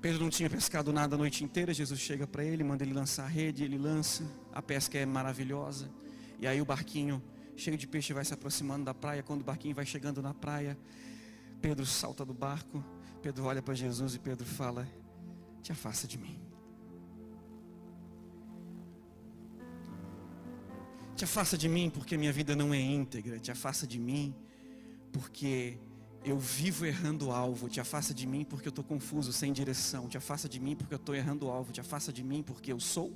Pedro 0.04 0.22
não 0.22 0.28
tinha 0.28 0.50
pescado 0.50 0.92
nada 0.92 1.14
a 1.14 1.18
noite 1.18 1.42
inteira. 1.42 1.72
Jesus 1.72 1.98
chega 1.98 2.26
para 2.26 2.44
ele, 2.44 2.62
manda 2.62 2.84
ele 2.84 2.92
lançar 2.92 3.24
a 3.24 3.26
rede, 3.26 3.64
ele 3.64 3.78
lança. 3.78 4.22
A 4.52 4.60
pesca 4.60 4.98
é 4.98 5.06
maravilhosa. 5.06 5.90
E 6.38 6.46
aí 6.46 6.60
o 6.60 6.64
barquinho 6.66 7.22
cheio 7.56 7.78
de 7.78 7.86
peixe 7.86 8.12
vai 8.12 8.22
se 8.22 8.34
aproximando 8.34 8.84
da 8.84 8.92
praia. 8.92 9.22
Quando 9.22 9.40
o 9.40 9.44
barquinho 9.44 9.74
vai 9.74 9.86
chegando 9.86 10.20
na 10.20 10.34
praia, 10.34 10.76
Pedro 11.62 11.86
salta 11.86 12.22
do 12.22 12.34
barco. 12.34 12.84
Pedro 13.22 13.44
olha 13.44 13.62
para 13.62 13.72
Jesus 13.72 14.14
e 14.14 14.18
Pedro 14.18 14.44
fala: 14.44 14.86
Te 15.62 15.72
afasta 15.72 16.06
de 16.06 16.18
mim. 16.18 16.38
Te 21.16 21.24
afasta 21.24 21.56
de 21.56 21.66
mim 21.66 21.88
porque 21.88 22.18
minha 22.18 22.30
vida 22.30 22.54
não 22.54 22.74
é 22.74 22.78
íntegra. 22.78 23.38
Te 23.38 23.50
afasta 23.50 23.86
de 23.86 23.98
mim 23.98 24.34
porque 25.10 25.78
eu 26.24 26.38
vivo 26.38 26.86
errando 26.86 27.28
o 27.28 27.32
alvo, 27.32 27.68
te 27.68 27.80
afasta 27.80 28.14
de 28.14 28.26
mim 28.26 28.44
porque 28.44 28.66
eu 28.66 28.70
estou 28.70 28.84
confuso, 28.84 29.30
sem 29.30 29.52
direção, 29.52 30.08
te 30.08 30.16
afasta 30.16 30.48
de 30.48 30.58
mim 30.58 30.74
porque 30.74 30.94
eu 30.94 30.96
estou 30.96 31.14
errando 31.14 31.46
o 31.46 31.50
alvo, 31.50 31.70
te 31.70 31.82
afasta 31.82 32.10
de 32.10 32.24
mim 32.24 32.42
porque 32.42 32.72
eu 32.72 32.80
sou 32.80 33.12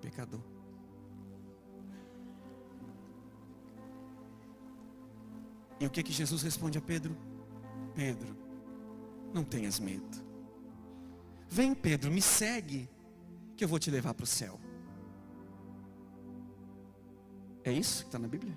pecador. 0.00 0.40
E 5.80 5.86
o 5.86 5.90
que 5.90 6.02
que 6.02 6.12
Jesus 6.12 6.42
responde 6.42 6.76
a 6.76 6.82
Pedro? 6.82 7.16
Pedro, 7.94 8.36
não 9.32 9.42
tenhas 9.42 9.80
medo. 9.80 10.22
Vem, 11.48 11.74
Pedro, 11.74 12.10
me 12.10 12.20
segue, 12.20 12.88
que 13.56 13.64
eu 13.64 13.68
vou 13.68 13.78
te 13.78 13.90
levar 13.90 14.12
para 14.14 14.24
o 14.24 14.26
céu. 14.26 14.60
É 17.64 17.72
isso 17.72 18.02
que 18.02 18.08
está 18.08 18.18
na 18.18 18.28
Bíblia? 18.28 18.54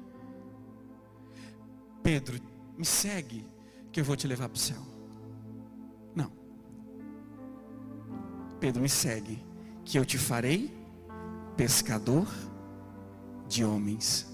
Pedro, 2.03 2.39
me 2.77 2.85
segue, 2.85 3.45
que 3.91 3.99
eu 3.99 4.05
vou 4.05 4.15
te 4.15 4.27
levar 4.27 4.49
para 4.49 4.55
o 4.55 4.59
céu. 4.59 4.81
Não. 6.13 6.31
Pedro, 8.59 8.81
me 8.81 8.89
segue, 8.89 9.43
que 9.83 9.97
eu 9.97 10.05
te 10.05 10.17
farei 10.17 10.75
pescador 11.55 12.27
de 13.47 13.63
homens. 13.63 14.27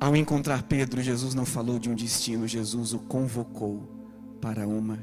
Ao 0.00 0.16
encontrar 0.16 0.64
Pedro, 0.64 1.00
Jesus 1.00 1.32
não 1.32 1.46
falou 1.46 1.78
de 1.78 1.88
um 1.88 1.94
destino, 1.94 2.48
Jesus 2.48 2.92
o 2.92 2.98
convocou 2.98 3.88
para 4.40 4.66
uma 4.66 4.98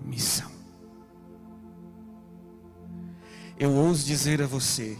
missão. 0.00 0.48
Eu 3.58 3.72
ouso 3.72 4.06
dizer 4.06 4.40
a 4.40 4.46
você, 4.46 4.96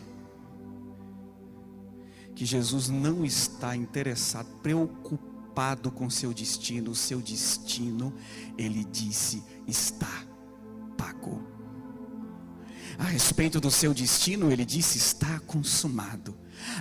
que 2.38 2.46
Jesus 2.46 2.88
não 2.88 3.24
está 3.24 3.74
interessado, 3.74 4.46
preocupado 4.62 5.90
com 5.90 6.08
seu 6.08 6.32
destino. 6.32 6.92
O 6.92 6.94
seu 6.94 7.20
destino, 7.20 8.14
ele 8.56 8.84
disse, 8.84 9.42
está 9.66 10.24
pago. 10.96 11.42
A 12.96 13.02
respeito 13.02 13.60
do 13.60 13.72
seu 13.72 13.92
destino, 13.92 14.52
ele 14.52 14.64
disse, 14.64 14.98
está 14.98 15.40
consumado. 15.40 16.32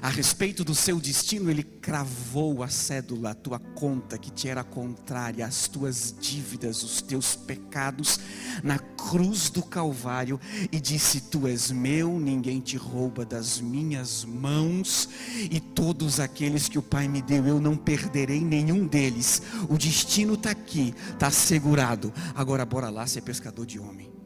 A 0.02 0.10
respeito 0.10 0.64
do 0.64 0.76
seu 0.76 1.00
destino, 1.00 1.50
ele 1.50 1.64
cravou 1.64 2.64
a 2.64 2.68
cédula, 2.68 3.32
a 3.32 3.36
tua 3.36 3.60
conta 3.60 4.18
que 4.18 4.32
te 4.32 4.48
era 4.48 4.64
contrária, 4.64 5.46
as 5.46 5.68
tuas 5.68 6.16
dívidas, 6.20 6.84
os 6.84 7.02
teus 7.02 7.36
pecados. 7.36 8.20
na 8.64 8.80
cruz 8.80 9.50
do 9.50 9.62
Calvário 9.62 10.40
e 10.72 10.80
disse: 10.80 11.22
Tu 11.22 11.48
és 11.48 11.72
meu, 11.72 12.20
ninguém 12.20 12.60
te 12.60 12.76
rouba 12.76 13.26
das 13.26 13.60
minhas 13.60 14.26
mãos, 14.26 15.10
e 15.50 15.60
todos 15.60 16.20
aqueles 16.20 16.68
que 16.68 16.80
o 16.80 16.84
Pai 16.84 17.08
me 17.08 17.22
deu, 17.22 17.46
eu 17.46 17.60
não 17.60 17.76
perderei 17.76 18.42
nenhum 18.42 18.86
deles. 18.88 19.42
O 19.70 19.78
destino 19.78 20.34
está 20.34 20.52
aqui, 20.52 20.94
está 21.14 21.28
assegurado. 21.28 22.14
Agora, 22.36 22.66
bora 22.66 22.90
lá 22.90 23.06
ser 23.06 23.22
pescador 23.22 23.66
de 23.66 23.80
homem. 23.80 24.17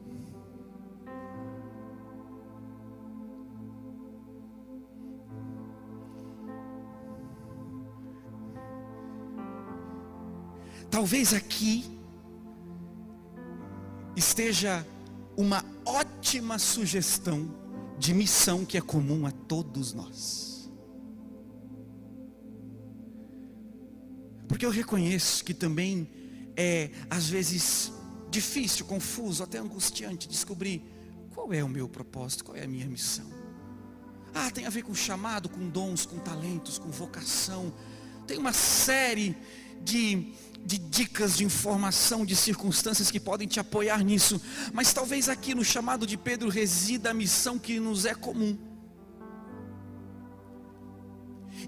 Talvez 10.92 11.32
aqui 11.32 11.86
esteja 14.14 14.86
uma 15.34 15.64
ótima 15.86 16.58
sugestão 16.58 17.48
de 17.98 18.12
missão 18.12 18.62
que 18.62 18.76
é 18.76 18.80
comum 18.82 19.24
a 19.24 19.30
todos 19.30 19.94
nós. 19.94 20.70
Porque 24.46 24.66
eu 24.66 24.70
reconheço 24.70 25.42
que 25.42 25.54
também 25.54 26.06
é, 26.54 26.90
às 27.08 27.26
vezes, 27.26 27.90
difícil, 28.30 28.84
confuso, 28.84 29.42
até 29.42 29.56
angustiante 29.56 30.28
descobrir 30.28 30.84
qual 31.34 31.54
é 31.54 31.64
o 31.64 31.68
meu 31.70 31.88
propósito, 31.88 32.44
qual 32.44 32.54
é 32.54 32.64
a 32.64 32.68
minha 32.68 32.86
missão. 32.86 33.30
Ah, 34.34 34.50
tem 34.50 34.66
a 34.66 34.70
ver 34.70 34.82
com 34.82 34.94
chamado, 34.94 35.48
com 35.48 35.70
dons, 35.70 36.04
com 36.04 36.18
talentos, 36.18 36.76
com 36.76 36.90
vocação. 36.90 37.72
Tem 38.26 38.36
uma 38.36 38.52
série 38.52 39.34
de 39.82 40.34
de 40.64 40.78
dicas, 40.78 41.36
de 41.36 41.44
informação, 41.44 42.24
de 42.24 42.36
circunstâncias 42.36 43.10
que 43.10 43.20
podem 43.20 43.48
te 43.48 43.58
apoiar 43.58 44.02
nisso. 44.02 44.40
Mas 44.72 44.92
talvez 44.92 45.28
aqui 45.28 45.54
no 45.54 45.64
chamado 45.64 46.06
de 46.06 46.16
Pedro 46.16 46.48
resida 46.48 47.10
a 47.10 47.14
missão 47.14 47.58
que 47.58 47.80
nos 47.80 48.04
é 48.04 48.14
comum. 48.14 48.56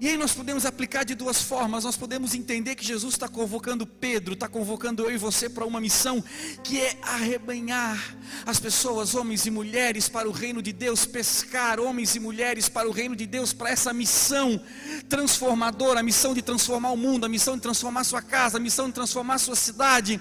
E 0.01 0.09
aí 0.09 0.17
nós 0.17 0.33
podemos 0.33 0.65
aplicar 0.65 1.03
de 1.03 1.15
duas 1.15 1.41
formas. 1.41 1.83
Nós 1.83 1.95
podemos 1.95 2.33
entender 2.33 2.75
que 2.75 2.85
Jesus 2.85 3.13
está 3.13 3.27
convocando 3.27 3.85
Pedro, 3.85 4.33
está 4.33 4.47
convocando 4.47 5.03
eu 5.03 5.11
e 5.11 5.17
você 5.17 5.49
para 5.49 5.65
uma 5.65 5.79
missão 5.79 6.23
que 6.63 6.79
é 6.79 6.97
arrebanhar 7.01 8.15
as 8.45 8.59
pessoas, 8.59 9.15
homens 9.15 9.45
e 9.45 9.51
mulheres, 9.51 10.09
para 10.09 10.27
o 10.27 10.31
reino 10.31 10.61
de 10.61 10.73
Deus, 10.73 11.05
pescar 11.05 11.79
homens 11.79 12.15
e 12.15 12.19
mulheres 12.19 12.67
para 12.67 12.87
o 12.87 12.91
reino 12.91 13.15
de 13.15 13.25
Deus, 13.25 13.53
para 13.53 13.69
essa 13.69 13.93
missão 13.93 14.61
transformadora, 15.07 16.01
a 16.01 16.03
missão 16.03 16.33
de 16.33 16.41
transformar 16.41 16.91
o 16.91 16.97
mundo, 16.97 17.25
a 17.25 17.29
missão 17.29 17.55
de 17.55 17.61
transformar 17.61 18.03
sua 18.03 18.21
casa, 18.21 18.57
a 18.57 18.61
missão 18.61 18.87
de 18.87 18.93
transformar 18.93 19.37
sua 19.37 19.55
cidade. 19.55 20.19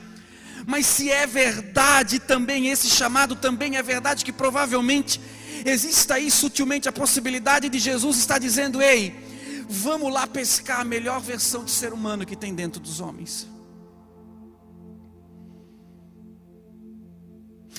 Mas 0.67 0.87
se 0.87 1.11
é 1.11 1.27
verdade 1.27 2.19
também, 2.19 2.69
esse 2.69 2.89
chamado 2.89 3.35
também 3.35 3.77
é 3.77 3.83
verdade 3.83 4.25
que 4.25 4.33
provavelmente 4.33 5.21
existe 5.65 6.13
aí 6.13 6.31
sutilmente 6.31 6.89
a 6.89 6.93
possibilidade 6.93 7.69
de 7.69 7.79
Jesus 7.79 8.19
estar 8.19 8.39
dizendo: 8.39 8.81
ei, 8.81 9.34
vamos 9.69 10.13
lá 10.13 10.27
pescar 10.27 10.81
a 10.81 10.85
melhor 10.85 11.21
versão 11.21 11.65
de 11.65 11.71
ser 11.71 11.93
humano 11.93 12.25
que 12.25 12.37
tem 12.37 12.55
dentro 12.55 12.81
dos 12.81 13.01
homens. 13.01 13.49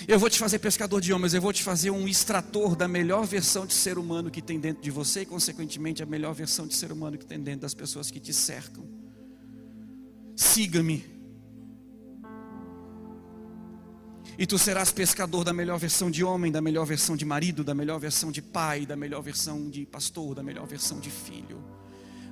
Eu 0.07 0.19
vou 0.19 0.29
te 0.29 0.37
fazer 0.37 0.59
pescador 0.59 1.01
de 1.01 1.11
homens, 1.11 1.33
eu 1.33 1.41
vou 1.41 1.51
te 1.51 1.63
fazer 1.63 1.89
um 1.89 2.07
extrator 2.07 2.75
da 2.75 2.87
melhor 2.87 3.25
versão 3.25 3.65
de 3.65 3.73
ser 3.73 3.97
humano 3.97 4.29
que 4.29 4.41
tem 4.41 4.59
dentro 4.59 4.83
de 4.83 4.91
você 4.91 5.21
e, 5.21 5.25
consequentemente, 5.25 6.03
a 6.03 6.05
melhor 6.05 6.33
versão 6.33 6.67
de 6.67 6.75
ser 6.75 6.91
humano 6.91 7.17
que 7.17 7.25
tem 7.25 7.39
dentro 7.41 7.61
das 7.61 7.73
pessoas 7.73 8.11
que 8.11 8.19
te 8.19 8.31
cercam. 8.31 8.85
Siga-me. 10.35 11.15
E 14.37 14.45
tu 14.45 14.59
serás 14.59 14.91
pescador 14.91 15.43
da 15.43 15.53
melhor 15.53 15.79
versão 15.79 16.11
de 16.11 16.23
homem, 16.23 16.51
da 16.51 16.61
melhor 16.61 16.85
versão 16.85 17.15
de 17.15 17.23
marido, 17.23 17.63
da 17.63 17.73
melhor 17.73 17.99
versão 17.99 18.31
de 18.31 18.41
pai, 18.41 18.85
da 18.85 18.95
melhor 18.95 19.21
versão 19.21 19.69
de 19.69 19.85
pastor, 19.85 20.35
da 20.35 20.43
melhor 20.43 20.67
versão 20.67 20.99
de 20.99 21.09
filho, 21.09 21.63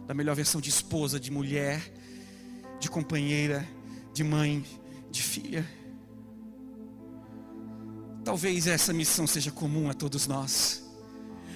da 0.07 0.13
melhor 0.13 0.35
versão 0.35 0.59
de 0.59 0.69
esposa, 0.69 1.19
de 1.19 1.31
mulher, 1.31 1.81
de 2.79 2.89
companheira, 2.89 3.67
de 4.13 4.23
mãe, 4.23 4.65
de 5.09 5.21
filha. 5.21 5.65
Talvez 8.23 8.67
essa 8.67 8.93
missão 8.93 9.27
seja 9.27 9.51
comum 9.51 9.89
a 9.89 9.93
todos 9.93 10.27
nós, 10.27 10.83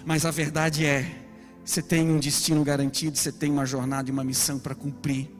mas 0.06 0.26
a 0.26 0.32
verdade 0.32 0.86
é: 0.86 1.28
você 1.64 1.82
tem 1.82 2.10
um 2.10 2.20
destino 2.20 2.64
garantido, 2.64 3.18
você 3.18 3.32
tem 3.32 3.52
uma 3.52 3.66
jornada 3.66 4.10
e 4.10 4.12
uma 4.12 4.24
missão 4.24 4.60
para 4.60 4.76
cumprir. 4.76 5.37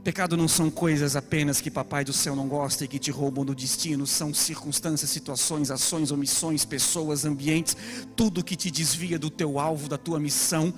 Pecado 0.00 0.36
não 0.36 0.48
são 0.48 0.70
coisas 0.70 1.14
apenas 1.16 1.60
que 1.60 1.70
papai 1.70 2.04
do 2.04 2.12
céu 2.12 2.34
não 2.34 2.48
gosta 2.48 2.84
e 2.84 2.88
que 2.88 2.98
te 2.98 3.10
roubam 3.10 3.44
do 3.44 3.54
destino, 3.54 4.06
são 4.06 4.32
circunstâncias, 4.32 5.10
situações, 5.10 5.70
ações, 5.70 6.10
omissões, 6.10 6.64
pessoas, 6.64 7.24
ambientes, 7.24 7.76
tudo 8.16 8.42
que 8.42 8.56
te 8.56 8.70
desvia 8.70 9.18
do 9.18 9.28
teu 9.28 9.58
alvo, 9.58 9.88
da 9.88 9.98
tua 9.98 10.18
missão, 10.18 10.72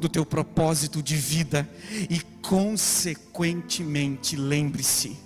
do 0.00 0.08
teu 0.08 0.26
propósito 0.26 1.02
de 1.02 1.16
vida. 1.16 1.68
E 2.10 2.20
consequentemente, 2.42 4.36
lembre-se, 4.36 5.16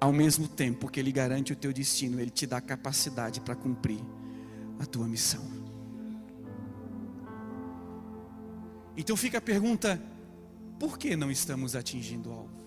ao 0.00 0.12
mesmo 0.12 0.46
tempo 0.46 0.88
que 0.88 1.00
Ele 1.00 1.10
garante 1.10 1.52
o 1.52 1.56
teu 1.56 1.72
destino, 1.72 2.20
Ele 2.20 2.30
te 2.30 2.46
dá 2.46 2.60
capacidade 2.60 3.40
para 3.40 3.56
cumprir 3.56 4.00
a 4.78 4.86
tua 4.86 5.08
missão. 5.08 5.57
Então 8.98 9.16
fica 9.16 9.38
a 9.38 9.40
pergunta: 9.40 10.02
por 10.78 10.98
que 10.98 11.14
não 11.14 11.30
estamos 11.30 11.76
atingindo 11.76 12.30
o 12.30 12.32
alvo? 12.32 12.58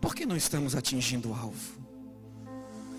Por 0.00 0.14
que 0.14 0.26
não 0.26 0.36
estamos 0.36 0.74
atingindo 0.74 1.30
o 1.30 1.34
alvo? 1.34 1.80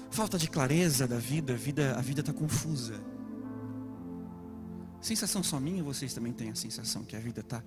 Falta 0.09 0.37
de 0.37 0.49
clareza 0.49 1.07
da 1.07 1.17
vida, 1.17 1.53
a 1.53 1.57
vida 1.57 1.99
vida 2.01 2.21
está 2.21 2.31
confusa. 2.31 3.03
Sensação 5.01 5.43
só 5.43 5.59
minha, 5.59 5.83
vocês 5.83 6.13
também 6.13 6.31
têm 6.31 6.51
a 6.51 6.55
sensação 6.55 7.03
que 7.03 7.15
a 7.15 7.19
vida 7.19 7.41
está 7.41 7.61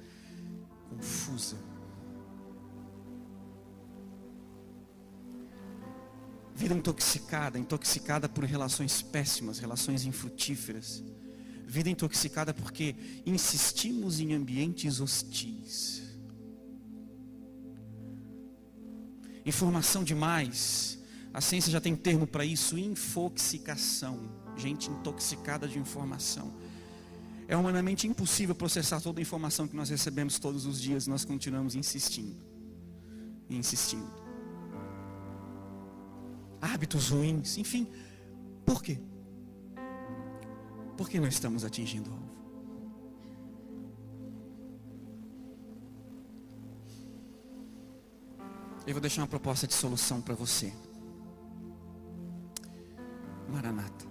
confusa. 0.89 1.57
Vida 6.55 6.75
intoxicada, 6.75 7.59
intoxicada 7.59 8.29
por 8.29 8.45
relações 8.45 9.03
péssimas, 9.03 9.59
relações 9.59 10.05
infrutíferas. 10.05 11.03
Vida 11.67 11.91
intoxicada 11.91 12.55
porque 12.55 12.95
insistimos 13.27 14.21
em 14.21 14.33
ambientes 14.35 15.01
hostis. 15.01 16.03
Informação 19.45 20.05
demais. 20.05 20.99
A 21.33 21.41
ciência 21.41 21.73
já 21.73 21.81
tem 21.81 21.97
termo 21.97 22.27
para 22.27 22.45
isso, 22.45 22.79
infoxicação. 22.79 24.31
Gente 24.57 24.89
intoxicada 24.89 25.67
de 25.67 25.79
informação. 25.79 26.55
É 27.49 27.57
humanamente 27.57 28.07
impossível 28.07 28.55
processar 28.55 29.01
toda 29.01 29.21
a 29.21 29.23
informação 29.23 29.67
que 29.67 29.77
nós 29.77 29.91
recebemos 29.91 30.39
todos 30.39 30.65
os 30.65 30.81
dias, 30.81 31.09
nós 31.09 31.25
continuamos 31.25 31.75
insistindo. 31.75 32.43
Insistindo. 33.51 34.24
Hábitos 36.73 37.11
ruins, 37.11 37.59
enfim. 37.59 37.87
Por 38.65 38.83
quê? 38.83 38.99
Por 40.97 41.11
que 41.11 41.21
nós 41.21 41.35
estamos 41.35 41.63
atingindo 41.63 42.11
o 42.11 42.15
alvo? 42.15 42.35
Eu 48.87 48.95
vou 48.95 49.01
deixar 49.01 49.21
uma 49.21 49.29
proposta 49.29 49.67
de 49.67 49.75
solução 49.75 50.23
para 50.23 50.35
você. 50.35 50.73
Maranata. 53.47 54.07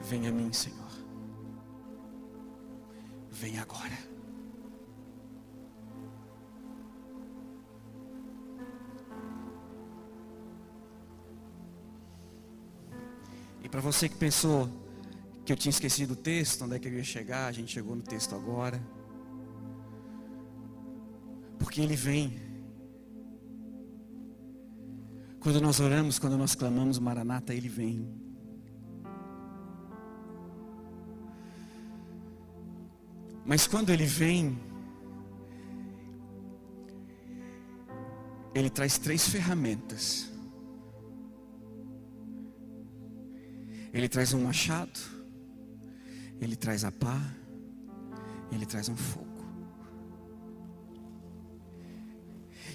Venha 0.00 0.30
a 0.30 0.32
mim, 0.32 0.52
Senhor. 0.52 0.90
Vem 3.30 3.58
agora. 3.60 4.13
Para 13.74 13.80
você 13.80 14.08
que 14.08 14.14
pensou 14.14 14.70
que 15.44 15.52
eu 15.52 15.56
tinha 15.56 15.70
esquecido 15.70 16.12
o 16.12 16.16
texto, 16.16 16.62
onde 16.62 16.76
é 16.76 16.78
que 16.78 16.86
eu 16.86 16.92
ia 16.92 17.02
chegar, 17.02 17.46
a 17.46 17.50
gente 17.50 17.72
chegou 17.72 17.96
no 17.96 18.02
texto 18.02 18.32
agora. 18.32 18.80
Porque 21.58 21.80
ele 21.80 21.96
vem. 21.96 22.38
Quando 25.40 25.60
nós 25.60 25.80
oramos, 25.80 26.20
quando 26.20 26.38
nós 26.38 26.54
clamamos 26.54 27.00
Maranata, 27.00 27.52
ele 27.52 27.68
vem. 27.68 28.08
Mas 33.44 33.66
quando 33.66 33.90
ele 33.90 34.06
vem, 34.06 34.56
ele 38.54 38.70
traz 38.70 38.98
três 38.98 39.28
ferramentas. 39.28 40.32
Ele 43.94 44.08
traz 44.10 44.34
um 44.34 44.44
machado, 44.44 45.00
ele 46.38 46.56
traz 46.56 46.84
a 46.84 46.92
pá 46.92 47.18
ele 48.54 48.66
traz 48.66 48.88
um 48.88 48.96
fogo. 48.96 49.24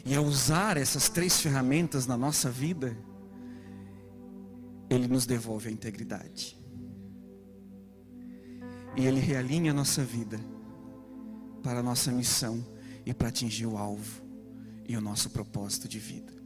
E 0.05 0.15
ao 0.15 0.23
usar 0.23 0.77
essas 0.77 1.09
três 1.09 1.39
ferramentas 1.39 2.05
na 2.05 2.17
nossa 2.17 2.49
vida, 2.49 2.97
Ele 4.89 5.07
nos 5.07 5.25
devolve 5.25 5.69
a 5.69 5.71
integridade. 5.71 6.57
E 8.95 9.05
Ele 9.05 9.19
realinha 9.19 9.71
a 9.71 9.73
nossa 9.73 10.03
vida 10.03 10.39
para 11.61 11.79
a 11.79 11.83
nossa 11.83 12.11
missão 12.11 12.65
e 13.05 13.13
para 13.13 13.27
atingir 13.27 13.65
o 13.65 13.77
alvo 13.77 14.21
e 14.87 14.95
o 14.95 15.01
nosso 15.01 15.29
propósito 15.29 15.87
de 15.87 15.99
vida. 15.99 16.38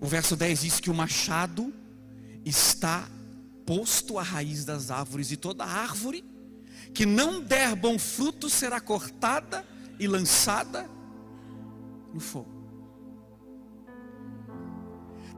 O 0.00 0.06
verso 0.06 0.34
10 0.34 0.60
diz 0.60 0.80
que 0.80 0.90
o 0.90 0.94
machado 0.94 1.72
está 2.44 3.08
posto 3.66 4.18
à 4.18 4.22
raiz 4.22 4.64
das 4.64 4.90
árvores, 4.90 5.30
e 5.30 5.36
toda 5.36 5.64
árvore 5.64 6.24
que 6.94 7.06
não 7.06 7.40
der 7.40 7.76
bom 7.76 7.98
fruto 7.98 8.48
será 8.50 8.80
cortada 8.80 9.64
e 9.98 10.08
lançada 10.08 10.90
no 12.12 12.18
fogo. 12.18 12.49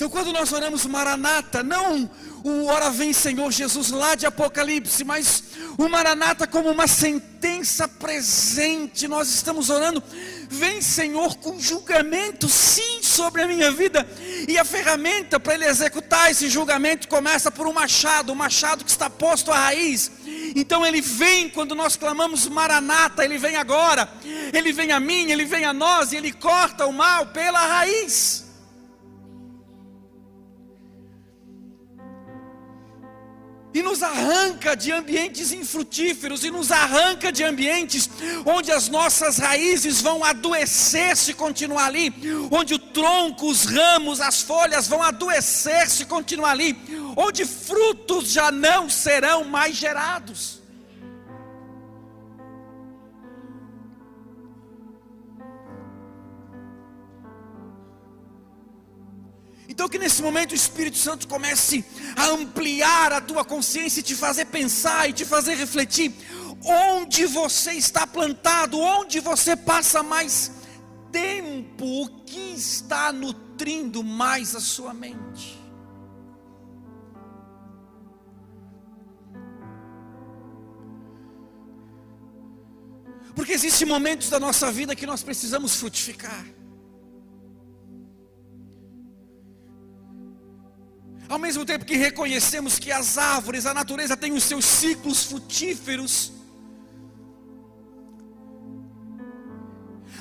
Então, 0.03 0.11
quando 0.11 0.33
nós 0.33 0.53
oramos 0.53 0.85
Maranata, 0.85 1.63
não 1.63 2.11
o 2.43 2.67
Ora 2.67 2.91
Vem 2.91 3.13
Senhor 3.13 3.53
Jesus 3.53 3.93
lá 3.93 4.17
de 4.17 4.27
Apocalipse, 4.27 5.05
mas 5.05 5.45
o 5.79 5.89
Maranata 5.89 6.45
como 6.45 6.69
uma 6.69 6.89
sentença 6.89 7.87
presente, 7.87 9.07
nós 9.07 9.29
estamos 9.29 9.71
orando, 9.71 10.03
vem 10.51 10.83
Senhor 10.83 11.37
com 11.37 11.57
julgamento, 11.61 12.49
sim, 12.49 13.01
sobre 13.01 13.43
a 13.43 13.47
minha 13.47 13.71
vida, 13.71 14.05
e 14.49 14.59
a 14.59 14.65
ferramenta 14.65 15.39
para 15.39 15.55
ele 15.55 15.67
executar 15.67 16.33
esse 16.33 16.49
julgamento 16.49 17.07
começa 17.07 17.49
por 17.49 17.69
um 17.69 17.73
machado, 17.73 18.33
um 18.33 18.35
machado 18.35 18.85
que 18.85 18.91
está 18.91 19.09
posto 19.09 19.53
à 19.53 19.57
raiz. 19.57 20.11
Então 20.57 20.85
ele 20.85 21.01
vem 21.01 21.49
quando 21.49 21.77
nós 21.77 21.95
clamamos 21.95 22.49
Maranata, 22.49 23.25
ele 23.25 23.39
vem 23.39 23.55
agora, 23.55 24.13
ele 24.53 24.73
vem 24.73 24.91
a 24.91 24.99
mim, 24.99 25.31
ele 25.31 25.45
vem 25.45 25.65
a 25.65 25.73
nós, 25.73 26.11
e 26.11 26.17
ele 26.17 26.33
corta 26.33 26.87
o 26.87 26.93
mal 26.93 27.27
pela 27.27 27.65
raiz. 27.65 28.42
E 33.75 33.83
nos 33.83 34.03
arranca 34.03 34.77
de 34.77 34.93
ambientes 34.93 35.53
infrutíferos, 35.53 36.45
e 36.45 36.51
nos 36.51 36.71
arranca 36.71 37.33
de 37.33 37.43
ambientes 37.43 38.09
onde 38.45 38.71
as 38.71 38.89
nossas 38.89 39.39
raízes 39.39 40.01
vão 40.01 40.25
adoecer 40.25 41.17
se 41.17 41.35
continuar 41.35 41.87
ali, 41.87 42.13
onde 42.51 42.75
o 42.75 42.79
tronco, 42.79 43.51
os 43.51 43.65
ramos, 43.65 44.21
as 44.21 44.43
folhas 44.43 44.87
vão 44.87 45.03
adoecer 45.03 45.89
se 45.91 46.05
continuar 46.05 46.51
ali, 46.51 46.77
onde 47.17 47.45
frutos 47.45 48.31
já 48.31 48.51
não 48.51 48.89
serão 48.89 49.45
mais 49.45 49.77
gerados. 49.77 50.62
Então 59.73 59.89
que 59.89 59.99
nesse 59.99 60.21
momento 60.21 60.53
o 60.53 60.55
Espírito 60.55 60.99
Santo 60.99 61.27
comece 61.27 61.83
a 62.15 62.27
ampliar 62.27 63.11
a 63.11 63.23
tua 63.23 63.43
consciência 63.43 64.01
e 64.01 64.03
te 64.03 64.15
fazer 64.15 64.45
pensar 64.45 65.09
e 65.09 65.15
te 65.15 65.25
fazer 65.25 65.55
refletir 65.55 66.13
onde 66.63 67.25
você 67.25 67.73
está 67.73 68.07
plantado, 68.07 68.79
onde 68.79 69.19
você 69.19 69.57
passa 69.57 70.03
mais 70.03 70.53
tempo, 71.11 71.87
o 71.87 72.23
que 72.27 72.53
está 72.53 73.15
nutrindo 73.15 74.05
mais 74.05 74.55
a 74.55 74.61
sua 74.61 74.93
mente. 74.93 75.59
Porque 83.35 83.53
existem 83.53 83.89
momentos 83.89 84.29
da 84.29 84.39
nossa 84.39 84.71
vida 84.71 84.95
que 84.95 85.07
nós 85.07 85.23
precisamos 85.23 85.77
frutificar. 85.77 86.45
Ao 91.33 91.39
mesmo 91.39 91.65
tempo 91.65 91.87
que 91.87 91.97
reconhecemos 91.97 92.79
que 92.79 92.93
as 92.93 93.17
árvores, 93.17 93.65
a 93.65 93.73
natureza 93.73 94.15
tem 94.15 94.35
os 94.35 94.45
seus 94.45 94.67
ciclos 94.67 95.25
frutíferos, 95.25 96.31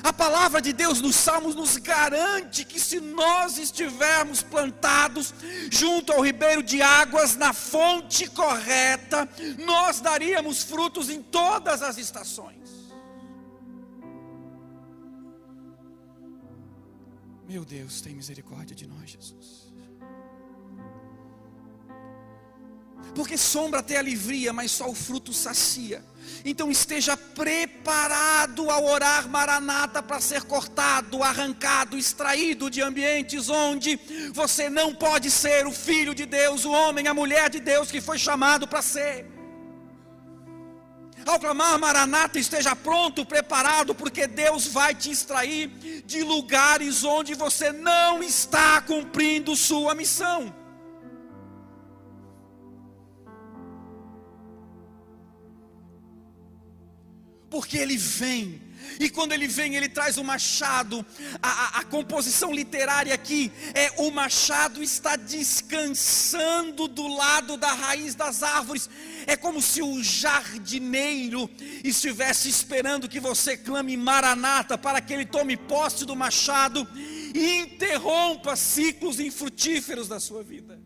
a 0.02 0.10
palavra 0.10 0.62
de 0.62 0.72
Deus 0.72 1.02
nos 1.02 1.14
Salmos 1.14 1.54
nos 1.54 1.76
garante 1.76 2.64
que 2.64 2.80
se 2.80 2.98
nós 2.98 3.58
estivermos 3.58 4.42
plantados 4.42 5.34
junto 5.70 6.14
ao 6.14 6.22
ribeiro 6.22 6.62
de 6.62 6.80
águas, 6.80 7.36
na 7.36 7.52
fonte 7.52 8.26
correta, 8.30 9.28
nós 9.58 10.00
daríamos 10.00 10.62
frutos 10.62 11.10
em 11.10 11.22
todas 11.22 11.82
as 11.82 11.98
estações. 11.98 12.70
Meu 17.46 17.66
Deus, 17.66 18.00
tem 18.00 18.14
misericórdia 18.14 18.74
de 18.74 18.86
nós, 18.86 19.10
Jesus. 19.10 19.71
Porque 23.14 23.36
sombra 23.36 23.80
até 23.80 23.96
alivia, 23.98 24.52
mas 24.52 24.70
só 24.70 24.88
o 24.88 24.94
fruto 24.94 25.32
sacia. 25.32 26.02
Então 26.44 26.70
esteja 26.70 27.16
preparado 27.16 28.70
ao 28.70 28.84
orar 28.84 29.28
Maranata 29.28 30.02
para 30.02 30.20
ser 30.20 30.42
cortado, 30.42 31.22
arrancado, 31.22 31.96
extraído 31.96 32.70
de 32.70 32.80
ambientes 32.80 33.48
onde 33.48 33.98
você 34.32 34.68
não 34.68 34.94
pode 34.94 35.30
ser 35.30 35.66
o 35.66 35.72
filho 35.72 36.14
de 36.14 36.26
Deus, 36.26 36.64
o 36.64 36.72
homem, 36.72 37.06
a 37.06 37.14
mulher 37.14 37.48
de 37.48 37.60
Deus 37.60 37.90
que 37.90 38.00
foi 38.00 38.18
chamado 38.18 38.66
para 38.66 38.82
ser. 38.82 39.26
Ao 41.24 41.38
clamar 41.38 41.78
Maranata, 41.78 42.38
esteja 42.38 42.74
pronto, 42.74 43.24
preparado, 43.24 43.94
porque 43.94 44.26
Deus 44.26 44.66
vai 44.66 44.92
te 44.92 45.10
extrair 45.10 45.68
de 46.04 46.24
lugares 46.24 47.04
onde 47.04 47.34
você 47.34 47.70
não 47.70 48.20
está 48.22 48.80
cumprindo 48.80 49.54
sua 49.54 49.94
missão. 49.94 50.61
Porque 57.52 57.76
ele 57.76 57.98
vem. 57.98 58.62
E 58.98 59.10
quando 59.10 59.32
ele 59.32 59.46
vem, 59.46 59.74
ele 59.74 59.88
traz 59.88 60.16
o 60.16 60.24
machado. 60.24 61.04
A, 61.42 61.48
a, 61.48 61.80
a, 61.80 61.84
composição 61.84 62.50
literária 62.50 63.12
aqui 63.14 63.52
é: 63.74 63.92
o 63.98 64.10
machado 64.10 64.82
está 64.82 65.16
descansando 65.16 66.88
do 66.88 67.06
lado 67.06 67.58
da 67.58 67.72
raiz 67.72 68.14
das 68.14 68.42
árvores. 68.42 68.88
É 69.26 69.36
como 69.36 69.60
se 69.60 69.82
o 69.82 70.02
jardineiro 70.02 71.48
estivesse 71.84 72.48
esperando 72.48 73.08
que 73.08 73.20
você 73.20 73.54
clame 73.56 73.96
Maranata 73.98 74.78
para 74.78 75.00
que 75.02 75.12
ele 75.12 75.26
tome 75.26 75.56
posse 75.56 76.06
do 76.06 76.16
machado 76.16 76.88
e 77.34 77.56
interrompa 77.60 78.56
ciclos 78.56 79.20
infrutíferos 79.20 80.08
da 80.08 80.18
sua 80.18 80.42
vida. 80.42 80.80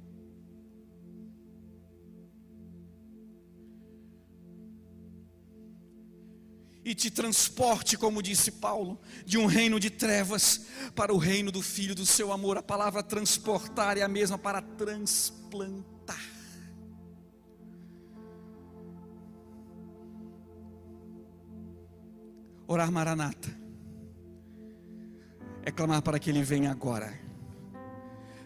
E 6.86 6.94
te 6.94 7.10
transporte, 7.10 7.98
como 7.98 8.22
disse 8.22 8.52
Paulo, 8.52 8.96
de 9.24 9.36
um 9.36 9.46
reino 9.46 9.80
de 9.80 9.90
trevas 9.90 10.66
para 10.94 11.12
o 11.12 11.18
reino 11.18 11.50
do 11.50 11.60
Filho 11.60 11.96
do 11.96 12.06
seu 12.06 12.32
amor. 12.32 12.56
A 12.56 12.62
palavra 12.62 13.02
transportar 13.02 13.98
é 13.98 14.02
a 14.02 14.08
mesma 14.08 14.38
para 14.38 14.62
transplantar. 14.62 16.16
Orar 22.68 22.92
Maranata 22.92 23.52
é 25.64 25.72
clamar 25.72 26.02
para 26.02 26.20
que 26.20 26.30
Ele 26.30 26.44
venha 26.44 26.70
agora, 26.70 27.12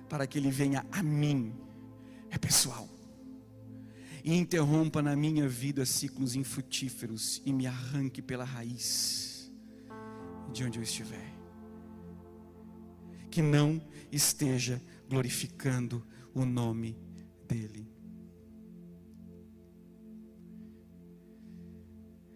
para 0.09 0.27
que 0.27 0.39
Ele 0.39 0.51
venha 0.51 0.87
a 0.91 1.03
mim, 1.03 1.55
é 2.31 2.39
pessoal 2.39 2.80
e 4.31 4.37
interrompa 4.37 5.03
na 5.03 5.17
minha 5.17 5.49
vida 5.49 5.85
ciclos 5.85 6.37
infrutíferos 6.37 7.43
e 7.45 7.53
me 7.53 7.67
arranque 7.67 8.23
pela 8.23 8.45
raiz 8.45 9.51
de 10.53 10.63
onde 10.63 10.79
eu 10.79 10.85
estiver. 10.85 11.35
Que 13.29 13.43
não 13.43 13.83
esteja 14.13 14.81
glorificando 15.09 16.07
o 16.33 16.45
nome 16.45 16.97
dEle. 17.49 17.91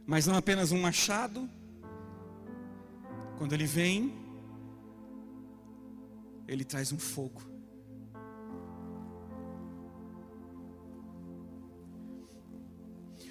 Mas 0.04 0.26
não 0.26 0.34
apenas 0.34 0.72
um 0.72 0.80
machado, 0.80 1.48
quando 3.38 3.52
ele 3.52 3.66
vem, 3.66 4.12
ele 6.48 6.64
traz 6.64 6.90
um 6.90 6.98
fogo. 6.98 7.53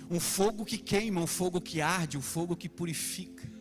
Um 0.09 0.19
fogo 0.19 0.65
que 0.65 0.77
queima, 0.77 1.21
um 1.21 1.27
fogo 1.27 1.59
que 1.59 1.81
arde, 1.81 2.17
um 2.17 2.21
fogo 2.21 2.55
que 2.55 2.69
purifica. 2.69 3.51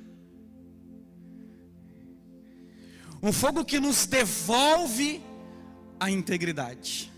Um 3.22 3.32
fogo 3.32 3.64
que 3.64 3.78
nos 3.78 4.06
devolve 4.06 5.22
a 5.98 6.10
integridade. 6.10 7.12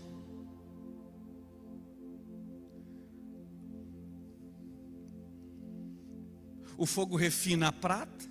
O 6.77 6.85
fogo 6.85 7.15
refina 7.15 7.69
a 7.69 7.71
prata. 7.71 8.25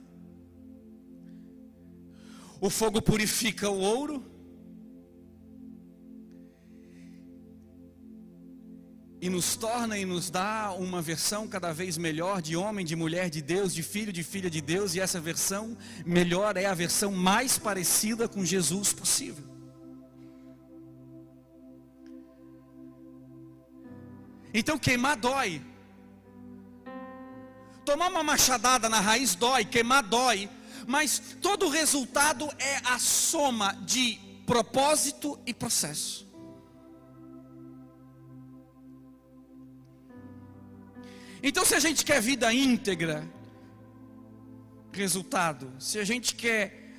O 2.61 2.71
fogo 2.71 3.03
purifica 3.03 3.69
o 3.69 3.81
ouro. 3.81 4.34
E 9.25 9.31
nos 9.31 9.57
torna 9.57 9.97
e 9.97 10.05
nos 10.05 10.29
dá 10.29 10.73
uma 10.73 11.01
versão 11.01 11.49
cada 11.49 11.73
vez 11.73 11.97
melhor 11.97 12.43
de 12.43 12.55
homem, 12.59 12.85
de 12.85 12.95
mulher 12.95 13.31
de 13.31 13.41
Deus, 13.41 13.75
de 13.75 13.83
filho, 13.83 14.13
de 14.13 14.23
filha 14.23 14.51
de 14.51 14.61
Deus, 14.61 14.95
e 14.95 15.01
essa 15.01 15.19
versão 15.19 15.79
melhor 16.05 16.59
é 16.59 16.67
a 16.67 16.75
versão 16.75 17.11
mais 17.11 17.57
parecida 17.57 18.29
com 18.29 18.45
Jesus 18.45 18.93
possível. 18.93 19.43
Então 24.53 24.79
queimar 24.79 25.17
dói. 25.17 25.63
Tomar 27.83 28.11
uma 28.11 28.23
machadada 28.23 28.91
na 28.91 29.01
raiz 29.01 29.35
dói, 29.35 29.65
queimar 29.65 30.03
dói, 30.03 30.51
mas 30.87 31.19
todo 31.41 31.71
resultado 31.71 32.47
é 32.59 32.77
a 32.85 32.99
soma 32.99 33.73
de 33.87 34.21
propósito 34.45 35.41
e 35.47 35.55
processo. 35.55 36.24
Então, 41.47 41.63
se 41.63 41.75
a 41.75 41.79
gente 41.79 42.07
quer 42.07 42.23
vida 42.23 42.51
íntegra, 42.55 43.23
resultado, 44.91 45.71
se 45.79 45.99
a 45.99 46.05
gente 46.05 46.35
quer 46.35 46.95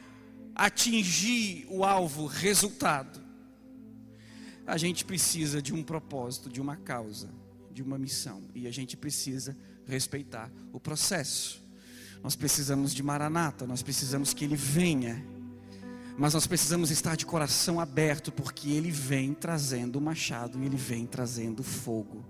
atingir 0.53 1.65
o 1.67 1.83
alvo, 1.83 2.27
resultado, 2.27 3.19
a 4.67 4.77
gente 4.77 5.03
precisa 5.03 5.63
de 5.63 5.73
um 5.73 5.81
propósito, 5.81 6.47
de 6.47 6.61
uma 6.61 6.75
causa, 6.75 7.27
de 7.71 7.81
uma 7.81 7.97
missão, 7.97 8.43
e 8.53 8.67
a 8.67 8.71
gente 8.71 8.95
precisa 8.95 9.57
respeitar 9.87 10.51
o 10.71 10.79
processo. 10.79 11.59
Nós 12.21 12.35
precisamos 12.35 12.93
de 12.93 13.01
Maranata, 13.01 13.65
nós 13.65 13.81
precisamos 13.81 14.31
que 14.31 14.45
ele 14.45 14.55
venha. 14.55 15.25
Mas 16.19 16.35
nós 16.35 16.45
precisamos 16.45 16.91
estar 16.91 17.17
de 17.17 17.25
coração 17.25 17.79
aberto, 17.79 18.31
porque 18.31 18.69
ele 18.69 18.91
vem 18.91 19.33
trazendo 19.33 19.97
o 19.97 20.01
machado 20.01 20.61
e 20.61 20.67
ele 20.67 20.77
vem 20.77 21.07
trazendo 21.07 21.63
fogo. 21.63 22.23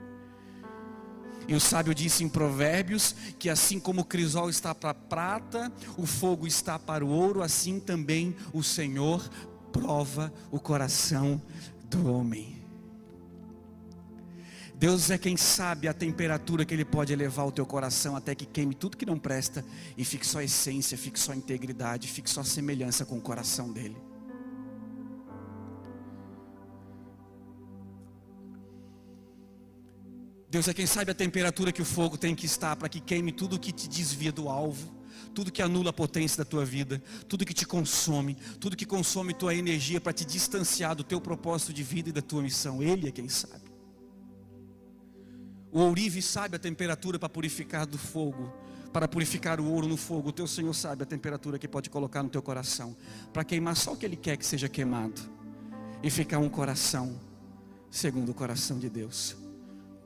E 1.47 1.53
o 1.53 1.59
sábio 1.59 1.93
disse 1.93 2.23
em 2.23 2.29
Provérbios 2.29 3.15
que 3.37 3.49
assim 3.49 3.79
como 3.79 4.01
o 4.01 4.05
crisol 4.05 4.49
está 4.49 4.73
para 4.73 4.91
a 4.91 4.95
prata, 4.95 5.71
o 5.97 6.05
fogo 6.05 6.47
está 6.47 6.79
para 6.79 7.05
o 7.05 7.09
ouro, 7.09 7.43
assim 7.43 7.79
também 7.79 8.35
o 8.53 8.63
Senhor 8.63 9.29
prova 9.71 10.33
o 10.51 10.59
coração 10.59 11.41
do 11.89 12.11
homem. 12.11 12.55
Deus 14.77 15.09
é 15.09 15.17
quem 15.17 15.37
sabe 15.37 15.87
a 15.87 15.93
temperatura 15.93 16.65
que 16.65 16.73
Ele 16.73 16.83
pode 16.83 17.13
elevar 17.13 17.47
o 17.47 17.51
teu 17.51 17.65
coração 17.65 18.15
até 18.15 18.35
que 18.35 18.45
queime 18.45 18.75
tudo 18.75 18.97
que 18.97 19.05
não 19.05 19.17
presta 19.17 19.63
e 19.97 20.03
fique 20.03 20.27
só 20.27 20.41
essência, 20.41 20.97
fique 20.97 21.19
só 21.19 21.33
integridade, 21.33 22.09
fique 22.09 22.29
só 22.29 22.43
semelhança 22.43 23.05
com 23.05 23.17
o 23.17 23.21
coração 23.21 23.71
dele. 23.71 23.95
Deus 30.55 30.69
é 30.69 30.73
quem 30.73 30.85
sabe 30.85 31.11
a 31.11 31.13
temperatura 31.13 31.69
que 31.69 31.81
o 31.81 31.85
fogo 31.85 32.17
tem 32.17 32.33
que 32.33 32.45
estar 32.45 32.77
para 32.77 32.87
que 32.87 33.01
queime 33.01 33.33
tudo 33.33 33.59
que 33.59 33.73
te 33.73 33.89
desvia 33.89 34.31
do 34.31 34.47
alvo, 34.47 34.89
tudo 35.33 35.51
que 35.51 35.61
anula 35.61 35.89
a 35.89 35.93
potência 35.93 36.37
da 36.37 36.45
tua 36.49 36.63
vida, 36.63 37.03
tudo 37.27 37.43
que 37.43 37.53
te 37.53 37.65
consome, 37.65 38.37
tudo 38.57 38.77
que 38.77 38.85
consome 38.85 39.33
tua 39.33 39.53
energia 39.53 39.99
para 39.99 40.13
te 40.13 40.23
distanciar 40.23 40.95
do 40.95 41.03
teu 41.03 41.19
propósito 41.19 41.73
de 41.73 41.83
vida 41.83 42.07
e 42.07 42.13
da 42.13 42.21
tua 42.21 42.41
missão. 42.41 42.81
Ele 42.81 43.09
é 43.09 43.11
quem 43.11 43.27
sabe. 43.27 43.69
O 45.73 45.81
ourive 45.81 46.21
sabe 46.21 46.55
a 46.55 46.59
temperatura 46.59 47.19
para 47.19 47.27
purificar 47.27 47.85
do 47.85 47.97
fogo, 47.97 48.49
para 48.93 49.09
purificar 49.09 49.59
o 49.59 49.69
ouro 49.69 49.89
no 49.89 49.97
fogo. 49.97 50.29
O 50.29 50.31
teu 50.31 50.47
Senhor 50.47 50.73
sabe 50.73 51.03
a 51.03 51.05
temperatura 51.05 51.59
que 51.59 51.67
pode 51.67 51.89
colocar 51.89 52.23
no 52.23 52.29
teu 52.29 52.41
coração, 52.41 52.95
para 53.33 53.43
queimar 53.43 53.75
só 53.75 53.91
o 53.91 53.97
que 53.97 54.05
Ele 54.05 54.15
quer 54.15 54.37
que 54.37 54.45
seja 54.45 54.69
queimado 54.69 55.21
e 56.01 56.09
ficar 56.09 56.39
um 56.39 56.47
coração 56.47 57.19
segundo 57.91 58.29
o 58.29 58.33
coração 58.33 58.79
de 58.79 58.89
Deus. 58.89 59.43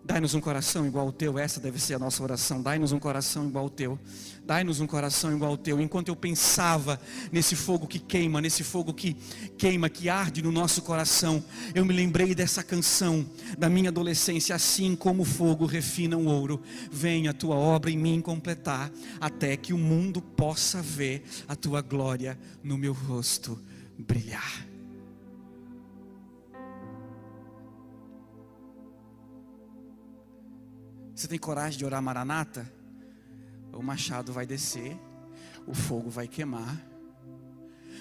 Dai-nos 0.09 0.33
um 0.33 0.41
coração 0.41 0.87
igual 0.87 1.05
ao 1.05 1.11
teu, 1.11 1.37
essa 1.37 1.59
deve 1.59 1.79
ser 1.79 1.93
a 1.93 1.99
nossa 1.99 2.23
oração. 2.23 2.63
Dai-nos 2.63 2.91
um 2.91 2.97
coração 2.97 3.47
igual 3.47 3.65
ao 3.65 3.69
teu. 3.69 3.99
Dai-nos 4.43 4.79
um 4.79 4.87
coração 4.87 5.31
igual 5.31 5.51
ao 5.51 5.57
teu. 5.57 5.79
Enquanto 5.79 6.07
eu 6.07 6.15
pensava 6.15 6.99
nesse 7.31 7.55
fogo 7.55 7.85
que 7.85 7.99
queima, 7.99 8.41
nesse 8.41 8.63
fogo 8.63 8.91
que 8.91 9.15
queima, 9.55 9.87
que 9.87 10.09
arde 10.09 10.41
no 10.41 10.51
nosso 10.51 10.81
coração, 10.81 11.43
eu 11.75 11.85
me 11.85 11.93
lembrei 11.93 12.33
dessa 12.33 12.63
canção 12.63 13.23
da 13.55 13.69
minha 13.69 13.89
adolescência. 13.89 14.55
Assim 14.55 14.95
como 14.95 15.21
o 15.21 15.25
fogo 15.25 15.67
refina 15.67 16.17
o 16.17 16.25
ouro, 16.25 16.59
venha 16.91 17.29
a 17.29 17.33
tua 17.33 17.55
obra 17.55 17.91
em 17.91 17.97
mim 17.97 18.19
completar, 18.19 18.91
até 19.21 19.55
que 19.55 19.73
o 19.73 19.77
mundo 19.77 20.23
possa 20.23 20.81
ver 20.81 21.23
a 21.47 21.55
tua 21.55 21.83
glória 21.83 22.35
no 22.63 22.79
meu 22.79 22.93
rosto 22.93 23.61
brilhar. 23.95 24.68
Você 31.19 31.27
tem 31.27 31.37
coragem 31.37 31.77
de 31.77 31.83
orar 31.83 32.01
Maranata? 32.01 32.65
O 33.73 33.83
machado 33.83 34.31
vai 34.31 34.45
descer, 34.45 34.97
o 35.67 35.73
fogo 35.73 36.09
vai 36.09 36.29
queimar. 36.29 36.81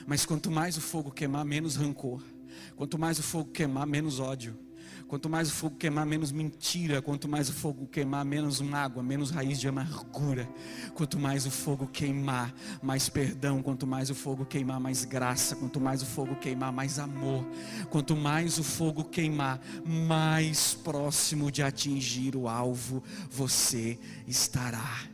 Mas 0.06 0.24
quanto 0.24 0.52
mais 0.52 0.76
o 0.76 0.80
fogo 0.80 1.10
queimar, 1.10 1.44
menos 1.44 1.74
rancor. 1.74 2.22
Quanto 2.76 2.96
mais 2.96 3.18
o 3.18 3.22
fogo 3.24 3.50
queimar, 3.50 3.88
menos 3.88 4.20
ódio. 4.20 4.56
Quanto 5.08 5.26
mais 5.30 5.48
o 5.48 5.52
fogo 5.52 5.76
queimar, 5.76 6.04
menos 6.04 6.30
mentira. 6.30 7.00
Quanto 7.00 7.26
mais 7.26 7.48
o 7.48 7.52
fogo 7.54 7.86
queimar, 7.86 8.26
menos 8.26 8.60
mágoa, 8.60 9.02
menos 9.02 9.30
raiz 9.30 9.58
de 9.58 9.66
amargura. 9.66 10.46
Quanto 10.94 11.18
mais 11.18 11.46
o 11.46 11.50
fogo 11.50 11.86
queimar, 11.86 12.54
mais 12.82 13.08
perdão. 13.08 13.62
Quanto 13.62 13.86
mais 13.86 14.10
o 14.10 14.14
fogo 14.14 14.44
queimar, 14.44 14.78
mais 14.78 15.06
graça. 15.06 15.56
Quanto 15.56 15.80
mais 15.80 16.02
o 16.02 16.06
fogo 16.06 16.36
queimar, 16.36 16.70
mais 16.70 16.98
amor. 16.98 17.42
Quanto 17.88 18.14
mais 18.14 18.58
o 18.58 18.62
fogo 18.62 19.02
queimar, 19.02 19.58
mais 19.86 20.74
próximo 20.74 21.50
de 21.50 21.62
atingir 21.62 22.36
o 22.36 22.46
alvo 22.46 23.02
você 23.30 23.98
estará. 24.26 25.08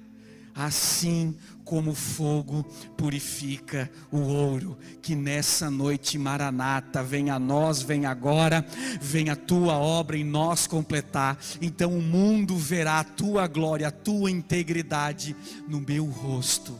Assim 0.53 1.37
como 1.65 1.95
fogo 1.95 2.63
purifica 2.97 3.91
o 4.13 4.19
ouro, 4.19 4.77
que 5.01 5.15
nessa 5.15 5.71
noite 5.71 6.19
maranata 6.19 7.03
venha 7.03 7.35
a 7.35 7.39
nós, 7.39 7.81
venha 7.81 8.11
agora, 8.11 8.65
venha 9.01 9.33
a 9.33 9.37
tua 9.37 9.79
obra 9.79 10.17
em 10.17 10.25
nós 10.25 10.67
completar. 10.67 11.39
Então 11.61 11.97
o 11.97 12.03
mundo 12.03 12.57
verá 12.57 13.01
a 13.01 13.05
tua 13.05 13.47
glória, 13.47 13.89
a 13.89 13.91
tua 13.91 14.31
integridade 14.31 15.35
no 15.67 15.81
meu 15.81 16.05
rosto 16.05 16.79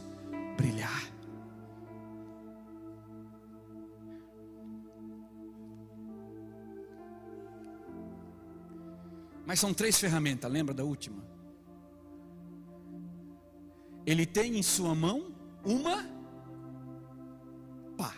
brilhar. 0.55 1.03
Mas 9.45 9.59
são 9.59 9.73
três 9.73 9.99
ferramentas, 9.99 10.51
lembra 10.51 10.73
da 10.73 10.83
última? 10.83 11.24
Ele 14.05 14.25
tem 14.25 14.57
em 14.57 14.61
sua 14.61 14.93
mão 14.93 15.33
uma 15.63 16.05
pá. 17.97 18.13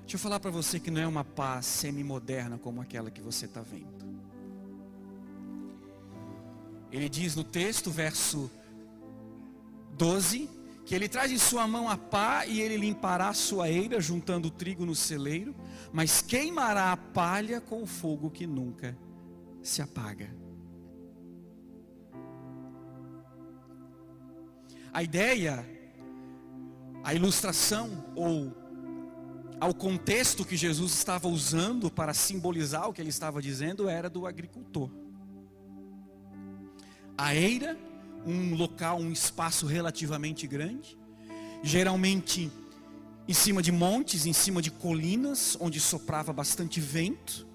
Deixa 0.00 0.16
eu 0.16 0.18
falar 0.18 0.40
para 0.40 0.50
você 0.50 0.80
que 0.80 0.90
não 0.90 1.02
é 1.02 1.06
uma 1.06 1.22
pá 1.22 1.60
semi-moderna 1.60 2.56
como 2.56 2.80
aquela 2.80 3.10
que 3.10 3.20
você 3.20 3.44
está 3.44 3.60
vendo. 3.60 4.00
Ele 6.90 7.08
diz 7.08 7.36
no 7.36 7.44
texto, 7.44 7.90
verso 7.90 8.50
12, 9.98 10.48
que 10.86 10.94
ele 10.94 11.10
traz 11.10 11.30
em 11.30 11.38
sua 11.38 11.68
mão 11.68 11.90
a 11.90 11.96
pá 11.96 12.46
e 12.46 12.58
ele 12.58 12.78
limpará 12.78 13.28
a 13.28 13.34
sua 13.34 13.68
eira, 13.68 14.00
juntando 14.00 14.48
o 14.48 14.50
trigo 14.50 14.86
no 14.86 14.94
celeiro, 14.94 15.54
mas 15.92 16.22
queimará 16.22 16.90
a 16.90 16.96
palha 16.96 17.60
com 17.60 17.82
o 17.82 17.86
fogo 17.86 18.30
que 18.30 18.46
nunca 18.46 18.96
se 19.62 19.82
apaga. 19.82 20.28
A 24.92 25.02
ideia, 25.02 25.64
a 27.04 27.14
ilustração 27.14 28.12
ou 28.14 28.56
ao 29.60 29.74
contexto 29.74 30.44
que 30.44 30.56
Jesus 30.56 30.92
estava 30.92 31.28
usando 31.28 31.90
para 31.90 32.14
simbolizar 32.14 32.88
o 32.88 32.92
que 32.92 33.00
ele 33.00 33.10
estava 33.10 33.42
dizendo 33.42 33.88
era 33.88 34.08
do 34.08 34.26
agricultor. 34.26 34.90
A 37.16 37.34
eira, 37.34 37.78
um 38.26 38.54
local, 38.54 38.98
um 38.98 39.12
espaço 39.12 39.66
relativamente 39.66 40.46
grande, 40.46 40.98
geralmente 41.62 42.50
em 43.28 43.34
cima 43.34 43.62
de 43.62 43.70
montes, 43.70 44.24
em 44.24 44.32
cima 44.32 44.62
de 44.62 44.70
colinas, 44.70 45.56
onde 45.60 45.78
soprava 45.78 46.32
bastante 46.32 46.80
vento. 46.80 47.46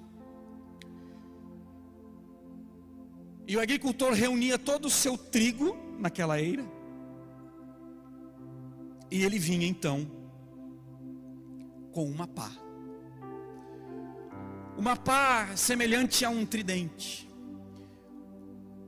E 3.48 3.56
o 3.56 3.60
agricultor 3.60 4.14
reunia 4.14 4.58
todo 4.58 4.86
o 4.86 4.90
seu 4.90 5.18
trigo 5.18 5.76
naquela 6.00 6.40
eira. 6.42 6.66
E 9.12 9.24
ele 9.24 9.38
vinha 9.38 9.68
então 9.68 10.10
com 11.92 12.06
uma 12.06 12.28
pá. 12.28 12.52
Uma 14.78 14.98
pá 14.98 15.56
semelhante 15.56 16.26
a 16.26 16.30
um 16.30 16.46
tridente. 16.46 17.30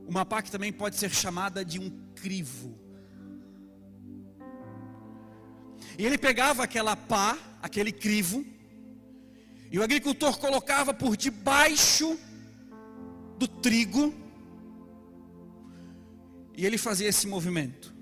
Uma 0.08 0.26
pá 0.26 0.42
que 0.42 0.52
também 0.52 0.74
pode 0.74 0.96
ser 0.96 1.10
chamada 1.10 1.64
de 1.64 1.80
um 1.80 1.90
crivo. 2.16 2.78
E 5.98 6.06
ele 6.06 6.18
pegava 6.18 6.64
aquela 6.64 6.96
pá, 6.96 7.38
aquele 7.62 7.92
crivo, 7.92 8.46
e 9.72 9.80
o 9.80 9.84
agricultor 9.84 10.38
colocava 10.38 10.94
por 10.94 11.18
debaixo 11.18 12.18
do 13.38 13.48
trigo, 13.48 14.14
e 16.58 16.66
ele 16.66 16.78
fazia 16.78 17.08
esse 17.08 17.28
movimento. 17.28 17.96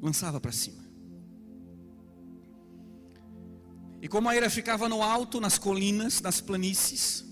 Lançava 0.00 0.40
para 0.40 0.50
cima. 0.50 0.82
E 4.00 4.08
como 4.08 4.28
a 4.28 4.34
eira 4.34 4.48
ficava 4.48 4.88
no 4.88 5.02
alto, 5.02 5.38
nas 5.38 5.58
colinas, 5.58 6.22
nas 6.22 6.40
planícies, 6.40 7.24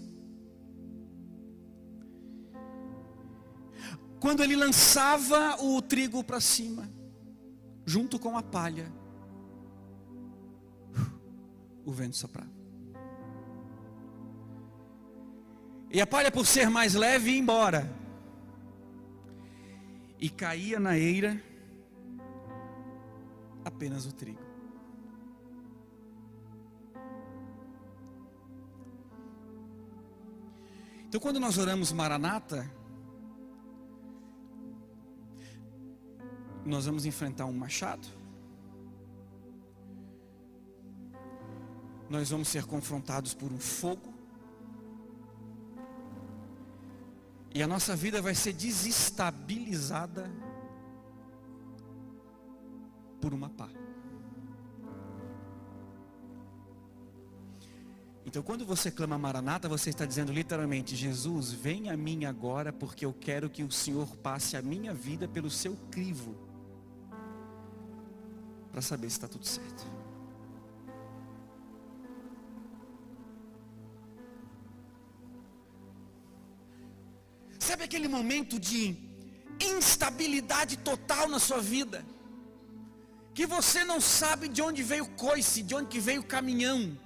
quando 4.21 4.43
ele 4.43 4.55
lançava 4.55 5.57
o 5.63 5.81
trigo 5.81 6.23
para 6.23 6.39
cima, 6.39 6.89
junto 7.87 8.19
com 8.19 8.37
a 8.37 8.43
palha, 8.43 8.93
o 11.85 11.91
vento 11.91 12.17
soprava. 12.17 12.60
E 15.91 16.01
a 16.01 16.07
palha, 16.07 16.31
por 16.31 16.47
ser 16.47 16.71
mais 16.71 16.95
leve, 16.95 17.33
ia 17.33 17.39
embora. 17.39 17.91
E 20.19 20.31
caía 20.31 20.79
na 20.79 20.97
eira 20.97 21.43
apenas 23.65 24.07
o 24.07 24.13
trigo. 24.13 24.51
Então, 31.09 31.21
quando 31.21 31.41
nós 31.41 31.59
oramos 31.59 31.91
Maranata, 31.91 32.71
nós 36.65 36.87
vamos 36.87 37.05
enfrentar 37.05 37.47
um 37.47 37.53
machado, 37.53 38.07
nós 42.09 42.31
vamos 42.31 42.47
ser 42.47 42.65
confrontados 42.65 43.35
por 43.35 43.51
um 43.51 43.59
fogo, 43.59 44.10
e 47.53 47.63
a 47.63 47.67
nossa 47.67 47.97
vida 47.97 48.23
vai 48.23 48.35
ser 48.35 48.53
desestabilizada 48.53 50.31
por 53.21 53.35
uma 53.35 53.51
pá. 53.51 53.69
Então, 58.25 58.43
quando 58.45 58.65
você 58.65 58.93
clama 58.93 59.19
Maranata, 59.19 59.69
você 59.69 59.91
está 59.91 60.07
dizendo 60.07 60.33
literalmente: 60.33 60.95
Jesus, 60.95 61.51
vem 61.51 61.91
a 61.91 61.97
mim 61.97 62.25
agora, 62.25 62.73
porque 62.73 63.05
eu 63.05 63.13
quero 63.13 63.51
que 63.51 63.65
o 63.65 63.73
Senhor 63.73 64.07
passe 64.19 64.57
a 64.57 64.63
minha 64.63 64.95
vida 64.95 65.27
pelo 65.27 65.51
seu 65.51 65.77
crivo, 65.91 66.37
para 68.71 68.81
saber 68.81 69.11
se 69.11 69.17
está 69.17 69.27
tudo 69.27 69.45
certo. 69.45 70.00
Sabe 77.71 77.85
aquele 77.85 78.09
momento 78.09 78.59
de 78.59 78.97
instabilidade 79.61 80.77
total 80.79 81.29
na 81.29 81.39
sua 81.39 81.61
vida? 81.61 82.05
Que 83.33 83.47
você 83.47 83.85
não 83.85 84.01
sabe 84.01 84.49
de 84.49 84.61
onde 84.61 84.83
veio 84.83 85.05
o 85.05 85.11
coice, 85.11 85.63
de 85.63 85.77
onde 85.77 85.87
que 85.87 86.01
veio 86.01 86.21
o 86.21 86.25
caminhão 86.25 86.99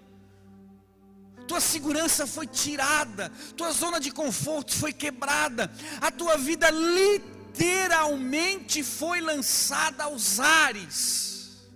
tua 1.46 1.60
segurança 1.60 2.26
foi 2.26 2.46
tirada, 2.46 3.28
tua 3.54 3.70
zona 3.72 4.00
de 4.00 4.10
conforto 4.10 4.74
foi 4.74 4.94
quebrada, 4.94 5.70
a 6.00 6.10
tua 6.10 6.38
vida 6.38 6.70
literalmente 6.70 8.82
foi 8.82 9.20
lançada 9.20 10.04
aos 10.04 10.40
ares. 10.40 11.68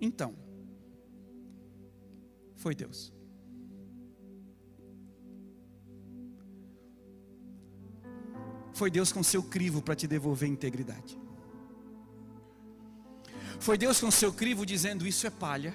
Então, 0.00 0.34
foi 2.56 2.74
Deus. 2.74 3.12
Foi 8.72 8.90
Deus 8.90 9.12
com 9.12 9.22
seu 9.22 9.42
crivo 9.42 9.82
para 9.82 9.94
te 9.94 10.06
devolver 10.06 10.48
integridade. 10.48 11.18
Foi 13.60 13.78
Deus 13.78 14.00
com 14.00 14.10
seu 14.10 14.32
crivo 14.32 14.66
dizendo: 14.66 15.06
Isso 15.06 15.26
é 15.26 15.30
palha, 15.30 15.74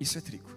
isso 0.00 0.18
é 0.18 0.20
trigo. 0.20 0.56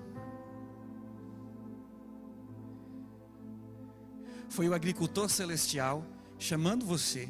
foi 4.50 4.68
o 4.68 4.74
agricultor 4.74 5.30
celestial 5.30 6.06
chamando 6.38 6.86
você, 6.86 7.30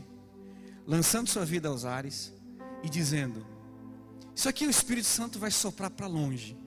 lançando 0.87 1.27
sua 1.27 1.45
vida 1.45 1.67
aos 1.67 1.85
ares 1.85 2.33
e 2.83 2.89
dizendo: 2.89 3.45
Isso 4.35 4.47
aqui 4.47 4.65
o 4.65 4.69
Espírito 4.69 5.05
Santo 5.05 5.37
vai 5.37 5.51
soprar 5.51 5.91
para 5.91 6.07
longe. 6.07 6.57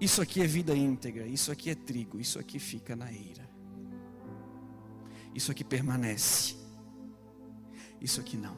Isso 0.00 0.22
aqui 0.22 0.40
é 0.40 0.46
vida 0.46 0.74
íntegra, 0.74 1.26
isso 1.26 1.50
aqui 1.50 1.70
é 1.70 1.74
trigo, 1.74 2.20
isso 2.20 2.38
aqui 2.38 2.58
fica 2.58 2.94
na 2.94 3.12
eira. 3.12 3.47
Isso 5.34 5.50
aqui 5.50 5.64
permanece. 5.64 6.56
Isso 8.00 8.20
aqui 8.20 8.36
não. 8.36 8.56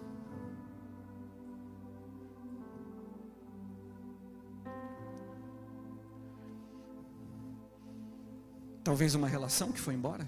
Talvez 8.82 9.14
uma 9.14 9.28
relação 9.28 9.70
que 9.70 9.80
foi 9.80 9.94
embora 9.94 10.26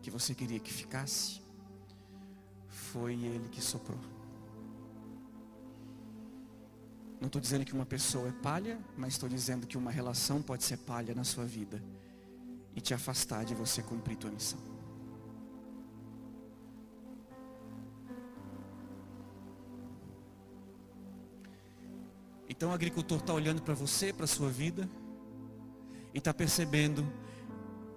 que 0.00 0.10
você 0.10 0.34
queria 0.34 0.58
que 0.58 0.72
ficasse, 0.72 1.42
foi 2.68 3.14
Ele 3.14 3.48
que 3.48 3.60
soprou. 3.60 4.00
Não 7.20 7.26
estou 7.26 7.40
dizendo 7.40 7.66
que 7.66 7.74
uma 7.74 7.84
pessoa 7.84 8.28
é 8.28 8.32
palha, 8.32 8.78
mas 8.96 9.12
estou 9.12 9.28
dizendo 9.28 9.66
que 9.66 9.76
uma 9.76 9.90
relação 9.90 10.40
pode 10.40 10.64
ser 10.64 10.78
palha 10.78 11.14
na 11.14 11.22
sua 11.22 11.44
vida 11.44 11.82
e 12.74 12.80
te 12.80 12.94
afastar 12.94 13.44
de 13.44 13.54
você 13.54 13.82
cumprir 13.82 14.16
tua 14.16 14.30
missão. 14.30 14.79
Então 22.60 22.68
o 22.68 22.72
agricultor 22.74 23.16
está 23.16 23.32
olhando 23.32 23.62
para 23.62 23.72
você, 23.72 24.12
para 24.12 24.26
a 24.26 24.28
sua 24.28 24.50
vida, 24.50 24.86
e 26.12 26.18
está 26.18 26.34
percebendo 26.34 27.10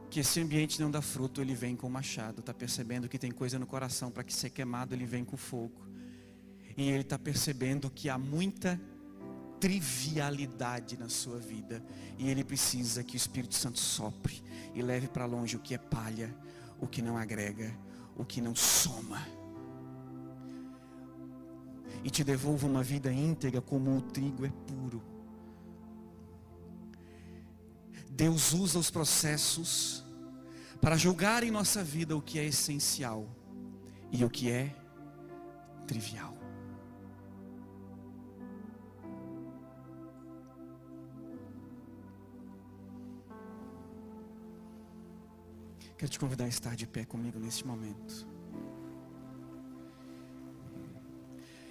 que 0.10 0.22
esse 0.22 0.40
ambiente 0.40 0.82
não 0.82 0.90
dá 0.90 1.02
fruto, 1.02 1.42
ele 1.42 1.54
vem 1.54 1.76
com 1.76 1.86
o 1.86 1.90
machado. 1.90 2.40
Está 2.40 2.54
percebendo 2.54 3.10
que 3.10 3.20
tem 3.20 3.30
coisa 3.30 3.60
no 3.60 3.68
coração 3.68 4.10
para 4.10 4.24
que 4.24 4.34
ser 4.34 4.52
queimado, 4.52 4.96
ele 4.96 5.06
vem 5.06 5.26
com 5.26 5.36
fogo. 5.36 5.86
E 6.78 6.88
ele 6.88 7.02
está 7.02 7.20
percebendo 7.20 7.90
que 7.90 8.08
há 8.08 8.18
muita 8.18 8.80
trivialidade 9.60 10.96
na 10.98 11.10
sua 11.10 11.40
vida. 11.40 11.84
E 12.18 12.30
ele 12.30 12.46
precisa 12.46 13.04
que 13.04 13.16
o 13.16 13.18
Espírito 13.18 13.56
Santo 13.56 13.82
sopre 13.82 14.42
e 14.74 14.82
leve 14.82 15.10
para 15.10 15.26
longe 15.26 15.58
o 15.58 15.60
que 15.60 15.76
é 15.76 15.78
palha, 15.78 16.34
o 16.80 16.88
que 16.88 17.02
não 17.02 17.18
agrega, 17.18 17.78
o 18.16 18.24
que 18.24 18.40
não 18.40 18.56
soma. 18.56 19.43
E 22.04 22.10
te 22.10 22.24
devolva 22.24 22.68
uma 22.68 22.84
vida 22.84 23.12
íntegra 23.12 23.62
como 23.62 23.96
o 23.98 24.02
trigo 24.02 24.46
é 24.46 24.50
puro. 24.68 25.02
Deus 28.10 28.54
usa 28.54 28.78
os 28.78 28.92
processos 28.92 30.06
para 30.80 30.98
julgar 30.98 31.44
em 31.44 31.50
nossa 31.50 31.84
vida 31.84 32.16
o 32.16 32.22
que 32.22 32.38
é 32.38 32.46
essencial 32.46 33.28
e 34.12 34.24
o 34.24 34.30
que 34.30 34.52
é 34.52 34.76
trivial. 35.88 36.34
Quero 45.98 46.12
te 46.12 46.20
convidar 46.20 46.46
a 46.46 46.50
estar 46.50 46.76
de 46.76 46.86
pé 46.86 47.06
comigo 47.06 47.40
neste 47.40 47.66
momento. 47.66 48.28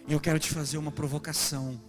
Eu 0.09 0.21
quero 0.21 0.39
te 0.39 0.51
fazer 0.51 0.79
uma 0.79 0.91
provocação. 0.91 1.81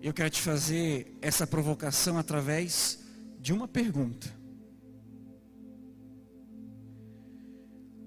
Eu 0.00 0.12
quero 0.12 0.30
te 0.30 0.40
fazer 0.40 1.16
essa 1.20 1.46
provocação 1.46 2.18
através 2.18 2.98
de 3.38 3.52
uma 3.52 3.68
pergunta. 3.68 4.34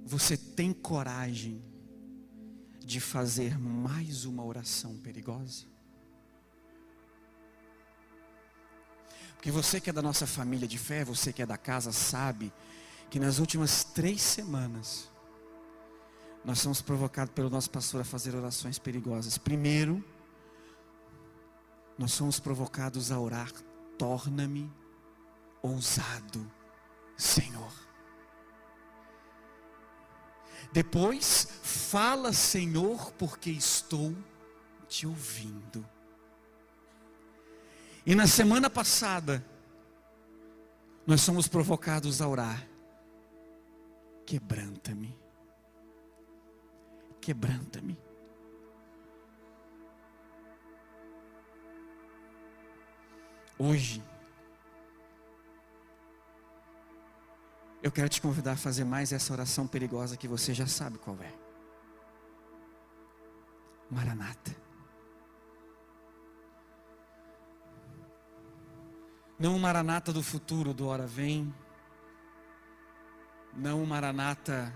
Você 0.04 0.38
tem 0.38 0.74
coragem 0.74 1.64
de 2.80 3.00
fazer 3.00 3.58
mais 3.58 4.26
uma 4.26 4.44
oração 4.44 4.98
perigosa? 4.98 5.66
Porque 9.36 9.50
você 9.50 9.80
que 9.80 9.90
é 9.90 9.94
da 9.94 10.02
nossa 10.02 10.28
família 10.28 10.68
de 10.68 10.78
fé, 10.78 11.06
você 11.06 11.32
que 11.32 11.42
é 11.42 11.46
da 11.46 11.58
casa, 11.58 11.92
sabe 11.92 12.52
que 13.10 13.20
nas 13.20 13.40
últimas 13.40 13.84
três 13.84 14.22
semanas, 14.22 15.10
nós 16.44 16.60
somos 16.60 16.82
provocados 16.82 17.34
pelo 17.34 17.50
nosso 17.50 17.70
pastor 17.70 18.02
a 18.02 18.06
fazer 18.06 18.36
orações 18.36 18.78
perigosas. 18.78 19.38
Primeiro, 19.38 20.04
nós 21.98 22.12
somos 22.12 22.40
provocados 22.40 23.12
a 23.12 23.20
orar: 23.20 23.52
torna-me 23.98 24.72
ousado, 25.62 26.50
Senhor. 27.18 27.74
Depois, 30.72 31.48
fala, 31.64 32.34
Senhor, 32.34 33.12
porque 33.14 33.50
estou 33.50 34.16
te 34.88 35.08
ouvindo. 35.08 35.86
E 38.06 38.14
na 38.14 38.28
semana 38.28 38.70
passada, 38.70 39.44
nós 41.08 41.22
somos 41.22 41.48
provocados 41.48 42.22
a 42.22 42.28
orar: 42.28 42.68
quebranta-me 44.26 45.26
quebranta-me. 47.26 47.98
Hoje, 53.58 54.04
eu 57.82 57.92
quero 57.92 58.08
te 58.08 58.22
convidar 58.22 58.52
a 58.52 58.56
fazer 58.56 58.84
mais 58.84 59.12
essa 59.12 59.34
oração 59.34 59.66
perigosa 59.66 60.16
que 60.16 60.28
você 60.28 60.54
já 60.54 60.68
sabe 60.68 61.00
qual 61.00 61.18
é. 61.20 61.34
Maranata. 63.90 64.56
Não 69.40 69.56
o 69.56 69.60
maranata 69.60 70.14
do 70.14 70.22
futuro, 70.22 70.76
do 70.76 70.86
hora 70.86 71.08
vem. 71.08 71.52
Não 73.56 73.82
o 73.82 73.88
maranata 73.88 74.74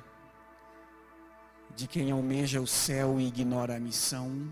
de 1.76 1.88
quem 1.88 2.12
almeja 2.12 2.60
o 2.60 2.68
céu 2.68 3.20
e 3.20 3.28
ignora 3.28 3.78
a 3.78 3.80
missão. 3.80 4.52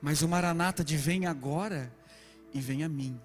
Mas 0.00 0.22
o 0.22 0.28
Maranata 0.28 0.82
de 0.82 0.96
vem 0.96 1.26
agora 1.26 1.92
e 2.54 2.60
vem 2.60 2.84
a 2.84 2.88
mim. 2.88 3.20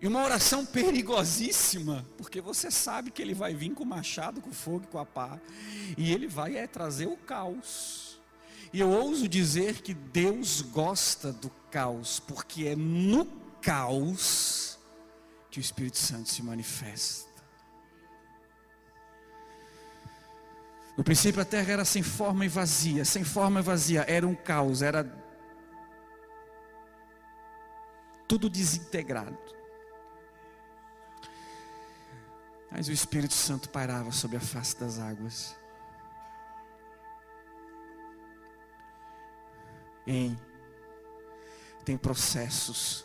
E 0.00 0.08
uma 0.08 0.24
oração 0.24 0.66
perigosíssima, 0.66 2.04
porque 2.18 2.40
você 2.40 2.68
sabe 2.68 3.12
que 3.12 3.22
ele 3.22 3.34
vai 3.34 3.54
vir 3.54 3.72
com 3.72 3.84
o 3.84 3.86
machado, 3.86 4.40
com 4.40 4.50
o 4.50 4.52
fogo, 4.52 4.88
com 4.88 4.98
a 4.98 5.06
pá, 5.06 5.40
e 5.96 6.12
ele 6.12 6.26
vai 6.26 6.56
é, 6.56 6.66
trazer 6.66 7.06
o 7.06 7.16
caos. 7.16 8.20
E 8.72 8.80
eu 8.80 8.90
ouso 8.90 9.28
dizer 9.28 9.82
que 9.82 9.94
Deus 9.94 10.60
gosta 10.62 11.32
do 11.32 11.48
caos, 11.72 12.20
porque 12.20 12.68
é 12.68 12.76
no 12.76 13.24
caos 13.62 14.78
que 15.50 15.58
o 15.58 15.60
Espírito 15.60 15.96
Santo 15.96 16.28
se 16.28 16.42
manifesta. 16.42 17.32
No 20.96 21.02
princípio 21.02 21.40
a 21.40 21.44
terra 21.44 21.72
era 21.72 21.84
sem 21.86 22.02
forma 22.02 22.44
e 22.44 22.48
vazia, 22.48 23.04
sem 23.04 23.24
forma 23.24 23.60
e 23.60 23.62
vazia, 23.62 24.04
era 24.06 24.26
um 24.28 24.34
caos, 24.34 24.82
era 24.82 25.02
tudo 28.28 28.50
desintegrado. 28.50 29.38
Mas 32.70 32.88
o 32.88 32.92
Espírito 32.92 33.34
Santo 33.34 33.70
pairava 33.70 34.12
sobre 34.12 34.36
a 34.36 34.40
face 34.40 34.78
das 34.78 34.98
águas. 34.98 35.56
Ei, 40.06 40.36
tem 41.84 41.96
processos. 41.96 43.04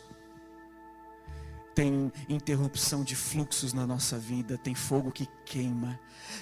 Tem 1.74 2.12
interrupção 2.28 3.04
de 3.04 3.14
fluxos 3.14 3.72
na 3.72 3.86
nossa 3.86 4.18
vida, 4.18 4.58
tem 4.58 4.74
fogo 4.74 5.12
que 5.12 5.28
queima, 5.44 5.98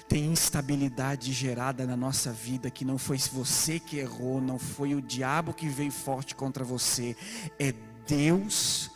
tem 0.07 0.25
instabilidade 0.31 1.31
gerada 1.31 1.85
na 1.85 1.95
nossa 1.95 2.33
vida 2.33 2.71
que 2.71 2.83
não 2.83 2.97
foi 2.97 3.19
você 3.19 3.79
que 3.79 3.97
errou, 3.97 4.41
não 4.41 4.57
foi 4.57 4.95
o 4.95 5.01
diabo 5.01 5.53
que 5.53 5.69
veio 5.69 5.91
forte 5.91 6.33
contra 6.33 6.63
você, 6.63 7.15
é 7.59 7.71
Deus 8.07 8.89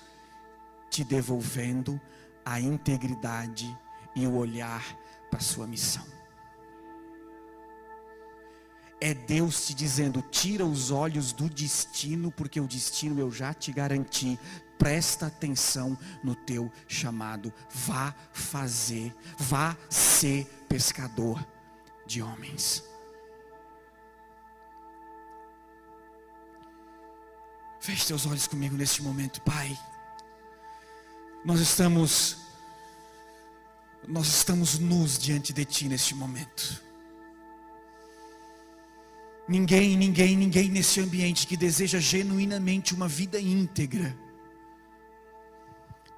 te 0.89 1.03
devolvendo 1.03 2.01
a 2.43 2.59
integridade 2.59 3.77
e 4.15 4.25
o 4.25 4.35
olhar 4.35 4.83
para 5.29 5.39
a 5.39 5.43
sua 5.43 5.67
missão. 5.67 6.20
É 9.01 9.15
Deus 9.15 9.65
te 9.65 9.73
dizendo: 9.73 10.21
tira 10.21 10.63
os 10.63 10.91
olhos 10.91 11.33
do 11.33 11.49
destino, 11.49 12.31
porque 12.31 12.61
o 12.61 12.67
destino 12.67 13.19
eu 13.19 13.31
já 13.31 13.51
te 13.51 13.71
garanti 13.73 14.39
presta 14.77 15.25
atenção 15.27 15.97
no 16.23 16.35
teu 16.35 16.71
chamado. 16.87 17.51
Vá 17.69 18.15
fazer, 18.31 19.15
vá 19.37 19.75
ser 19.89 20.45
pescador 20.69 21.43
de 22.05 22.21
homens. 22.21 22.83
Feche 27.79 28.05
teus 28.05 28.27
olhos 28.27 28.45
comigo 28.45 28.75
neste 28.75 29.01
momento, 29.01 29.41
Pai. 29.41 29.75
Nós 31.43 31.59
estamos 31.59 32.37
nós 34.07 34.27
estamos 34.27 34.77
nus 34.77 35.17
diante 35.17 35.53
de 35.53 35.65
ti 35.65 35.87
neste 35.87 36.13
momento. 36.13 36.90
Ninguém, 39.47 39.97
ninguém, 39.97 40.37
ninguém 40.37 40.69
nesse 40.69 40.99
ambiente 40.99 41.45
que 41.47 41.57
deseja 41.57 41.99
genuinamente 41.99 42.93
uma 42.93 43.07
vida 43.07 43.39
íntegra 43.39 44.15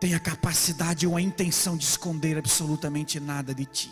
tem 0.04 0.14
a 0.14 0.20
capacidade 0.20 1.08
ou 1.08 1.16
a 1.16 1.22
intenção 1.22 1.78
de 1.78 1.86
esconder 1.86 2.38
absolutamente 2.38 3.22
nada 3.22 3.56
de 3.56 3.64
ti. 3.64 3.90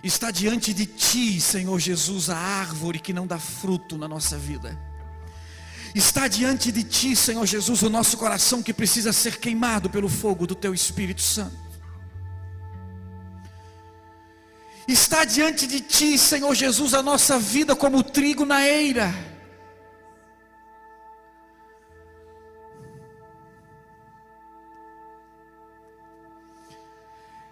Está 0.00 0.30
diante 0.30 0.72
de 0.72 0.86
ti, 0.86 1.40
Senhor 1.40 1.76
Jesus, 1.80 2.30
a 2.30 2.36
árvore 2.36 3.00
que 3.00 3.12
não 3.12 3.26
dá 3.26 3.36
fruto 3.36 3.98
na 3.98 4.06
nossa 4.06 4.38
vida. 4.38 4.78
Está 5.92 6.28
diante 6.28 6.70
de 6.70 6.84
ti, 6.84 7.16
Senhor 7.16 7.44
Jesus, 7.44 7.82
o 7.82 7.90
nosso 7.90 8.16
coração 8.16 8.62
que 8.62 8.72
precisa 8.72 9.12
ser 9.12 9.40
queimado 9.40 9.90
pelo 9.90 10.08
fogo 10.08 10.46
do 10.46 10.54
teu 10.54 10.72
Espírito 10.72 11.20
Santo. 11.20 11.69
Está 14.90 15.24
diante 15.24 15.68
de 15.68 15.80
ti, 15.80 16.18
Senhor 16.18 16.52
Jesus, 16.52 16.94
a 16.94 17.02
nossa 17.02 17.38
vida 17.38 17.76
como 17.76 18.02
trigo 18.02 18.44
na 18.44 18.66
eira 18.66 19.14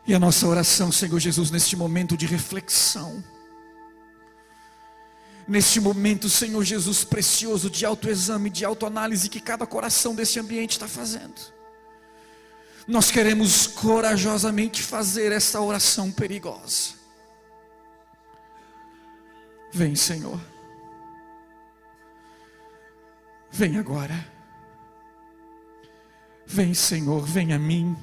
E 0.08 0.14
a 0.14 0.18
nossa 0.18 0.46
oração, 0.48 0.90
Senhor 0.90 1.20
Jesus, 1.20 1.50
neste 1.50 1.76
momento 1.76 2.16
de 2.16 2.24
reflexão, 2.24 3.22
neste 5.46 5.78
momento, 5.78 6.30
Senhor 6.30 6.64
Jesus, 6.64 7.04
precioso 7.04 7.68
de 7.68 7.84
autoexame, 7.84 8.48
de 8.48 8.64
autoanálise 8.64 9.28
que 9.28 9.38
cada 9.38 9.66
coração 9.66 10.14
desse 10.14 10.40
ambiente 10.40 10.72
está 10.72 10.88
fazendo. 10.88 11.38
Nós 12.86 13.10
queremos 13.10 13.66
corajosamente 13.66 14.82
fazer 14.82 15.30
essa 15.30 15.60
oração 15.60 16.10
perigosa. 16.10 16.97
Vem, 19.72 19.94
Senhor. 19.94 20.40
Vem 23.50 23.78
agora. 23.78 24.26
Vem, 26.46 26.72
Senhor, 26.72 27.20
vem 27.24 27.52
a 27.52 27.58
mim. 27.58 27.96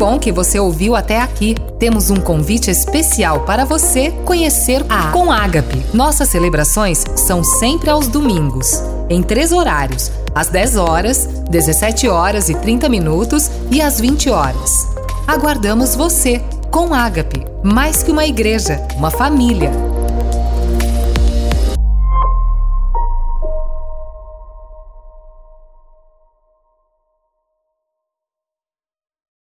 Bom 0.00 0.18
que 0.18 0.32
você 0.32 0.58
ouviu 0.58 0.96
até 0.96 1.20
aqui. 1.20 1.54
Temos 1.78 2.08
um 2.08 2.16
convite 2.16 2.70
especial 2.70 3.40
para 3.40 3.66
você 3.66 4.10
conhecer 4.24 4.82
a 4.88 5.08
Com 5.08 5.30
Ágape. 5.30 5.84
Nossas 5.92 6.30
celebrações 6.30 7.04
são 7.14 7.44
sempre 7.44 7.90
aos 7.90 8.08
domingos, 8.08 8.82
em 9.10 9.22
três 9.22 9.52
horários: 9.52 10.10
às 10.34 10.48
10 10.48 10.76
horas, 10.76 11.26
17 11.50 12.08
horas 12.08 12.48
e 12.48 12.54
30 12.54 12.88
minutos 12.88 13.50
e 13.70 13.82
às 13.82 14.00
20 14.00 14.30
horas. 14.30 14.88
Aguardamos 15.26 15.94
você 15.94 16.40
com 16.70 16.94
Ágape, 16.94 17.44
mais 17.62 18.02
que 18.02 18.10
uma 18.10 18.24
igreja, 18.24 18.80
uma 18.96 19.10
família. 19.10 19.89